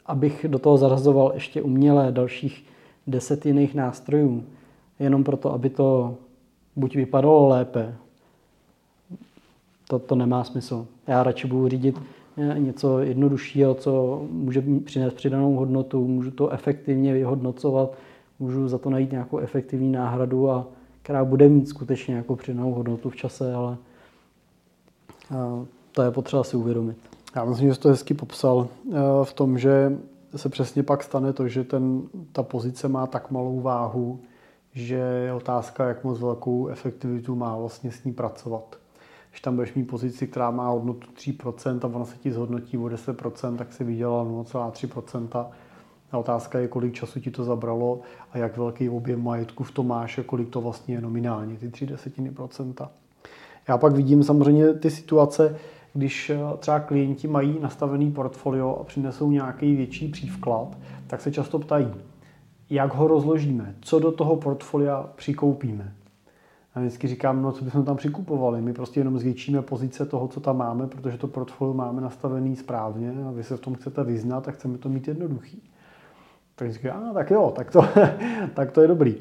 abych 0.06 0.46
do 0.48 0.58
toho 0.58 0.76
zařazoval 0.76 1.30
ještě 1.34 1.62
umělé 1.62 2.12
dalších 2.12 2.64
deset 3.06 3.46
jiných 3.46 3.74
nástrojů, 3.74 4.44
jenom 4.98 5.24
proto, 5.24 5.52
aby 5.52 5.70
to 5.70 6.16
buď 6.76 6.96
vypadalo 6.96 7.48
lépe, 7.48 7.94
to, 9.88 9.98
to 9.98 10.14
nemá 10.14 10.44
smysl. 10.44 10.86
Já 11.06 11.22
radši 11.22 11.46
budu 11.46 11.68
řídit 11.68 12.00
něco 12.56 12.98
jednoduššího, 12.98 13.74
co 13.74 14.22
může 14.30 14.62
přinést 14.84 15.14
přidanou 15.14 15.54
hodnotu, 15.54 16.06
můžu 16.08 16.30
to 16.30 16.50
efektivně 16.50 17.12
vyhodnocovat, 17.12 17.96
můžu 18.38 18.68
za 18.68 18.78
to 18.78 18.90
najít 18.90 19.10
nějakou 19.10 19.38
efektivní 19.38 19.92
náhradu, 19.92 20.50
a 20.50 20.66
která 21.02 21.24
bude 21.24 21.48
mít 21.48 21.68
skutečně 21.68 22.12
nějakou 22.12 22.36
přidanou 22.36 22.72
hodnotu 22.72 23.10
v 23.10 23.16
čase, 23.16 23.54
ale 23.54 23.76
to 25.92 26.02
je 26.02 26.10
potřeba 26.10 26.44
si 26.44 26.56
uvědomit. 26.56 27.09
Já 27.36 27.44
myslím, 27.44 27.68
že 27.68 27.74
jsi 27.74 27.80
to 27.80 27.88
hezky 27.88 28.14
popsal 28.14 28.68
eh, 28.68 28.94
v 29.24 29.32
tom, 29.32 29.58
že 29.58 29.98
se 30.36 30.48
přesně 30.48 30.82
pak 30.82 31.02
stane 31.02 31.32
to, 31.32 31.48
že 31.48 31.64
ten, 31.64 32.02
ta 32.32 32.42
pozice 32.42 32.88
má 32.88 33.06
tak 33.06 33.30
malou 33.30 33.60
váhu, 33.60 34.20
že 34.72 34.94
je 34.94 35.32
otázka, 35.32 35.88
jak 35.88 36.04
moc 36.04 36.20
velkou 36.20 36.68
efektivitu 36.68 37.34
má 37.34 37.56
vlastně 37.56 37.92
s 37.92 38.04
ní 38.04 38.12
pracovat. 38.12 38.76
Když 39.30 39.40
tam 39.40 39.54
budeš 39.54 39.74
mít 39.74 39.84
pozici, 39.84 40.26
která 40.26 40.50
má 40.50 40.68
hodnotu 40.68 41.08
3% 41.10 41.78
a 41.82 41.96
ona 41.96 42.04
se 42.04 42.16
ti 42.16 42.32
zhodnotí 42.32 42.78
o 42.78 42.82
10%, 42.82 43.56
tak 43.56 43.72
si 43.72 43.84
vydělal 43.84 44.26
0,3%. 44.26 45.46
A 46.12 46.18
otázka 46.18 46.58
je, 46.58 46.68
kolik 46.68 46.94
času 46.94 47.20
ti 47.20 47.30
to 47.30 47.44
zabralo 47.44 48.00
a 48.32 48.38
jak 48.38 48.56
velký 48.56 48.88
objem 48.88 49.24
majetku 49.24 49.64
v 49.64 49.70
tom 49.70 49.88
máš 49.88 50.18
a 50.18 50.22
kolik 50.22 50.48
to 50.48 50.60
vlastně 50.60 50.94
je 50.94 51.00
nominálně, 51.00 51.56
ty 51.56 51.70
3 51.70 51.86
desetiny 51.86 52.30
procenta. 52.30 52.90
Já 53.68 53.78
pak 53.78 53.92
vidím 53.92 54.22
samozřejmě 54.22 54.74
ty 54.74 54.90
situace, 54.90 55.58
když 55.92 56.30
eh, 56.30 56.38
třeba 56.58 56.80
klienti 56.80 57.28
mají 57.28 57.58
nastavený 57.60 58.12
portfolio 58.12 58.76
a 58.80 58.84
přinesou 58.84 59.30
nějaký 59.30 59.76
větší 59.76 60.08
přívklad, 60.08 60.78
tak 61.06 61.20
se 61.20 61.32
často 61.32 61.58
ptají, 61.58 61.94
jak 62.70 62.94
ho 62.94 63.08
rozložíme, 63.08 63.74
co 63.80 63.98
do 63.98 64.12
toho 64.12 64.36
portfolia 64.36 65.10
přikoupíme. 65.16 65.94
A 66.74 66.80
vždycky 66.80 67.08
říkám, 67.08 67.42
no 67.42 67.52
co 67.52 67.64
bychom 67.64 67.84
tam 67.84 67.96
přikupovali, 67.96 68.60
my 68.60 68.72
prostě 68.72 69.00
jenom 69.00 69.18
zvětšíme 69.18 69.62
pozice 69.62 70.06
toho, 70.06 70.28
co 70.28 70.40
tam 70.40 70.56
máme, 70.56 70.86
protože 70.86 71.18
to 71.18 71.28
portfolio 71.28 71.74
máme 71.74 72.00
nastavený 72.00 72.56
správně 72.56 73.14
a 73.28 73.30
vy 73.30 73.44
se 73.44 73.56
v 73.56 73.60
tom 73.60 73.74
chcete 73.74 74.04
vyznat 74.04 74.48
a 74.48 74.50
chceme 74.50 74.78
to 74.78 74.88
mít 74.88 75.08
jednoduchý. 75.08 75.62
Tak 76.60 76.72
říkám, 76.72 77.08
a 77.10 77.14
tak 77.14 77.30
jo, 77.30 77.52
tak 77.56 77.70
to, 77.70 77.84
tak 78.54 78.72
to 78.72 78.80
je 78.80 78.88
dobrý. 78.88 79.14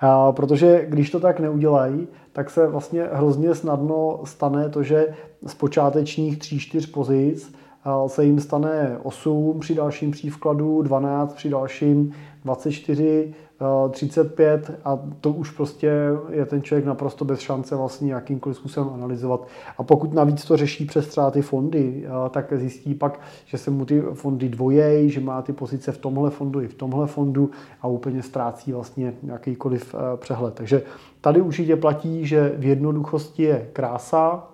A, 0.00 0.32
protože 0.32 0.86
když 0.88 1.10
to 1.10 1.20
tak 1.20 1.40
neudělají, 1.40 2.08
tak 2.32 2.50
se 2.50 2.66
vlastně 2.66 3.08
hrozně 3.12 3.54
snadno 3.54 4.20
stane 4.24 4.68
to, 4.68 4.82
že 4.82 5.06
z 5.46 5.54
počátečních 5.54 6.38
3-4 6.38 6.92
pozic 6.92 7.54
se 8.06 8.24
jim 8.24 8.40
stane 8.40 8.98
8 9.02 9.60
při 9.60 9.74
dalším 9.74 10.10
přívkladu, 10.10 10.82
12 10.82 11.34
při 11.34 11.50
dalším, 11.50 12.14
24, 12.44 13.34
35 13.90 14.70
a 14.84 14.98
to 15.20 15.30
už 15.30 15.50
prostě 15.50 15.92
je 16.30 16.46
ten 16.46 16.62
člověk 16.62 16.86
naprosto 16.86 17.24
bez 17.24 17.40
šance 17.40 17.76
vlastně 17.76 18.12
jakýmkoliv 18.12 18.56
způsobem 18.56 18.90
analyzovat. 18.94 19.46
A 19.78 19.82
pokud 19.82 20.14
navíc 20.14 20.44
to 20.44 20.56
řeší 20.56 20.84
přes 20.84 21.08
třeba 21.08 21.30
ty 21.30 21.42
fondy, 21.42 22.06
tak 22.30 22.52
zjistí 22.52 22.94
pak, 22.94 23.20
že 23.44 23.58
se 23.58 23.70
mu 23.70 23.84
ty 23.84 24.00
fondy 24.00 24.48
dvojej, 24.48 25.10
že 25.10 25.20
má 25.20 25.42
ty 25.42 25.52
pozice 25.52 25.92
v 25.92 25.98
tomhle 25.98 26.30
fondu 26.30 26.60
i 26.60 26.68
v 26.68 26.74
tomhle 26.74 27.06
fondu 27.06 27.50
a 27.82 27.88
úplně 27.88 28.22
ztrácí 28.22 28.72
vlastně 28.72 29.14
jakýkoliv 29.22 29.94
přehled. 30.16 30.54
Takže 30.54 30.82
tady 31.20 31.40
určitě 31.40 31.76
platí, 31.76 32.26
že 32.26 32.54
v 32.58 32.64
jednoduchosti 32.64 33.42
je 33.42 33.68
krása, 33.72 34.48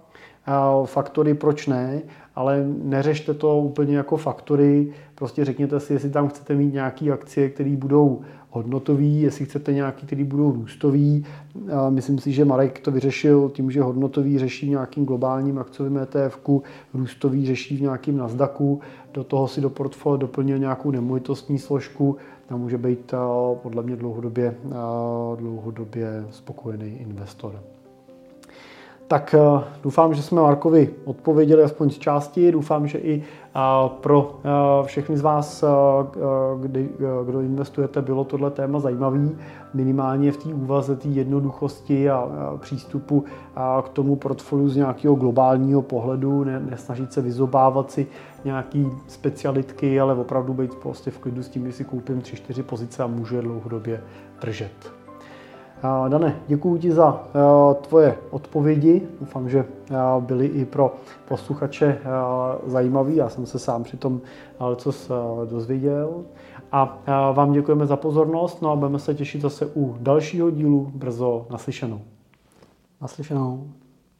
faktory 0.85 1.35
proč 1.35 1.67
ne, 1.67 2.03
ale 2.35 2.65
neřešte 2.83 3.35
to 3.35 3.59
úplně 3.59 3.97
jako 3.97 4.17
faktory, 4.17 4.93
prostě 5.15 5.45
řekněte 5.45 5.81
si, 5.81 5.93
jestli 5.93 6.11
tam 6.11 6.29
chcete 6.29 6.55
mít 6.55 6.75
nějaké 6.75 7.13
akcie, 7.13 7.49
které 7.49 7.77
budou 7.77 8.21
hodnotový, 8.51 9.21
jestli 9.21 9.45
chcete 9.45 9.73
nějaký, 9.73 10.07
který 10.07 10.25
budou 10.25 10.53
růstový. 10.53 11.25
Myslím 11.89 12.19
si, 12.19 12.33
že 12.33 12.45
Marek 12.45 12.81
to 12.81 12.91
vyřešil 12.91 13.51
tím, 13.55 13.71
že 13.71 13.83
hodnotový 13.83 14.39
řeší 14.39 14.67
v 14.67 14.71
nějakým 14.71 15.05
globálním 15.05 15.59
akciovým 15.59 15.99
ETF, 15.99 16.39
růstový 16.95 17.47
řeší 17.47 17.77
v 17.77 17.83
nějakým 17.83 18.17
Nasdaqu, 18.17 18.81
do 19.15 19.25
toho 19.25 19.49
si 19.49 19.61
do 19.61 19.71
portfolia 19.71 20.17
doplnil 20.17 20.59
nějakou 20.59 20.91
nemovitostní 20.91 21.59
složku 21.59 22.17
a 22.51 22.57
může 22.57 22.79
být 22.79 23.15
podle 23.55 23.83
mě 23.83 23.97
dlouhodobě, 23.97 24.55
dlouhodobě 25.37 26.25
spokojený 26.31 26.87
investor. 26.87 27.61
Tak 29.09 29.35
eh, 29.35 29.65
doufám, 29.83 30.15
že 30.15 30.23
jsme 30.23 30.41
Markovi 30.41 30.91
odpověděli 31.05 31.63
aspoň 31.63 31.91
z 31.91 31.99
části. 31.99 32.53
Doufám, 32.53 32.87
že 32.87 32.99
i 32.99 33.23
eh, 33.23 33.61
pro 34.01 34.41
eh, 34.45 34.87
všechny 34.87 35.17
z 35.17 35.21
vás, 35.21 35.65
kdy, 36.61 36.89
kdo 37.27 37.41
investujete, 37.41 38.03
bylo 38.03 38.25
tohle 38.25 38.51
téma 38.51 38.81
zajímavý. 38.81 39.37
Minimálně 39.75 40.33
v 40.33 40.37
té 40.37 40.49
úvaze, 40.49 40.97
té 40.97 41.09
jednoduchosti 41.09 42.11
a 42.11 42.29
přístupu 42.61 43.25
k 43.83 43.89
tomu 43.89 44.17
portfoliu 44.17 44.69
z 44.69 44.77
nějakého 44.77 45.15
globálního 45.15 45.83
pohledu, 45.83 46.45
ne, 46.45 46.61
nesnažit 46.61 47.13
se 47.13 47.21
vyzobávat 47.21 47.91
si 47.91 48.07
nějaký 48.45 48.87
specialitky, 49.07 50.01
ale 50.01 50.15
opravdu 50.15 50.55
být 50.55 50.75
prostě 50.75 51.11
v 51.11 51.19
klidu 51.19 51.43
s 51.43 51.49
tím, 51.49 51.67
že 51.67 51.73
si 51.73 51.85
koupím 51.85 52.21
3-4 52.21 52.63
pozice 52.63 53.03
a 53.03 53.07
můžu 53.07 53.37
je 53.37 53.43
dlouhodobě 53.43 54.01
držet. 54.41 54.99
Dane, 56.09 56.37
děkuji 56.47 56.79
ti 56.79 56.93
za 56.93 57.25
tvoje 57.81 58.19
odpovědi. 58.31 59.09
Doufám, 59.21 59.49
že 59.49 59.65
byly 60.21 60.47
i 60.47 60.65
pro 60.65 60.95
posluchače 61.29 62.01
zajímavý. 62.67 63.17
Já 63.17 63.29
jsem 63.29 63.47
se 63.47 63.59
sám 63.59 63.83
při 63.83 63.97
tom 63.97 64.21
co 64.77 64.93
dozvěděl. 65.51 66.25
A 66.73 66.99
vám 67.33 67.53
děkujeme 67.53 67.87
za 67.87 67.97
pozornost, 67.97 68.63
no 68.63 68.71
a 68.71 68.77
budeme 68.77 68.99
se 68.99 69.15
těšit 69.15 69.41
zase 69.41 69.67
u 69.77 69.97
dalšího 70.01 70.51
dílu 70.51 70.93
brzo 70.95 71.47
naslyšenou. 71.51 72.01
Naslyšenou. 73.01 73.67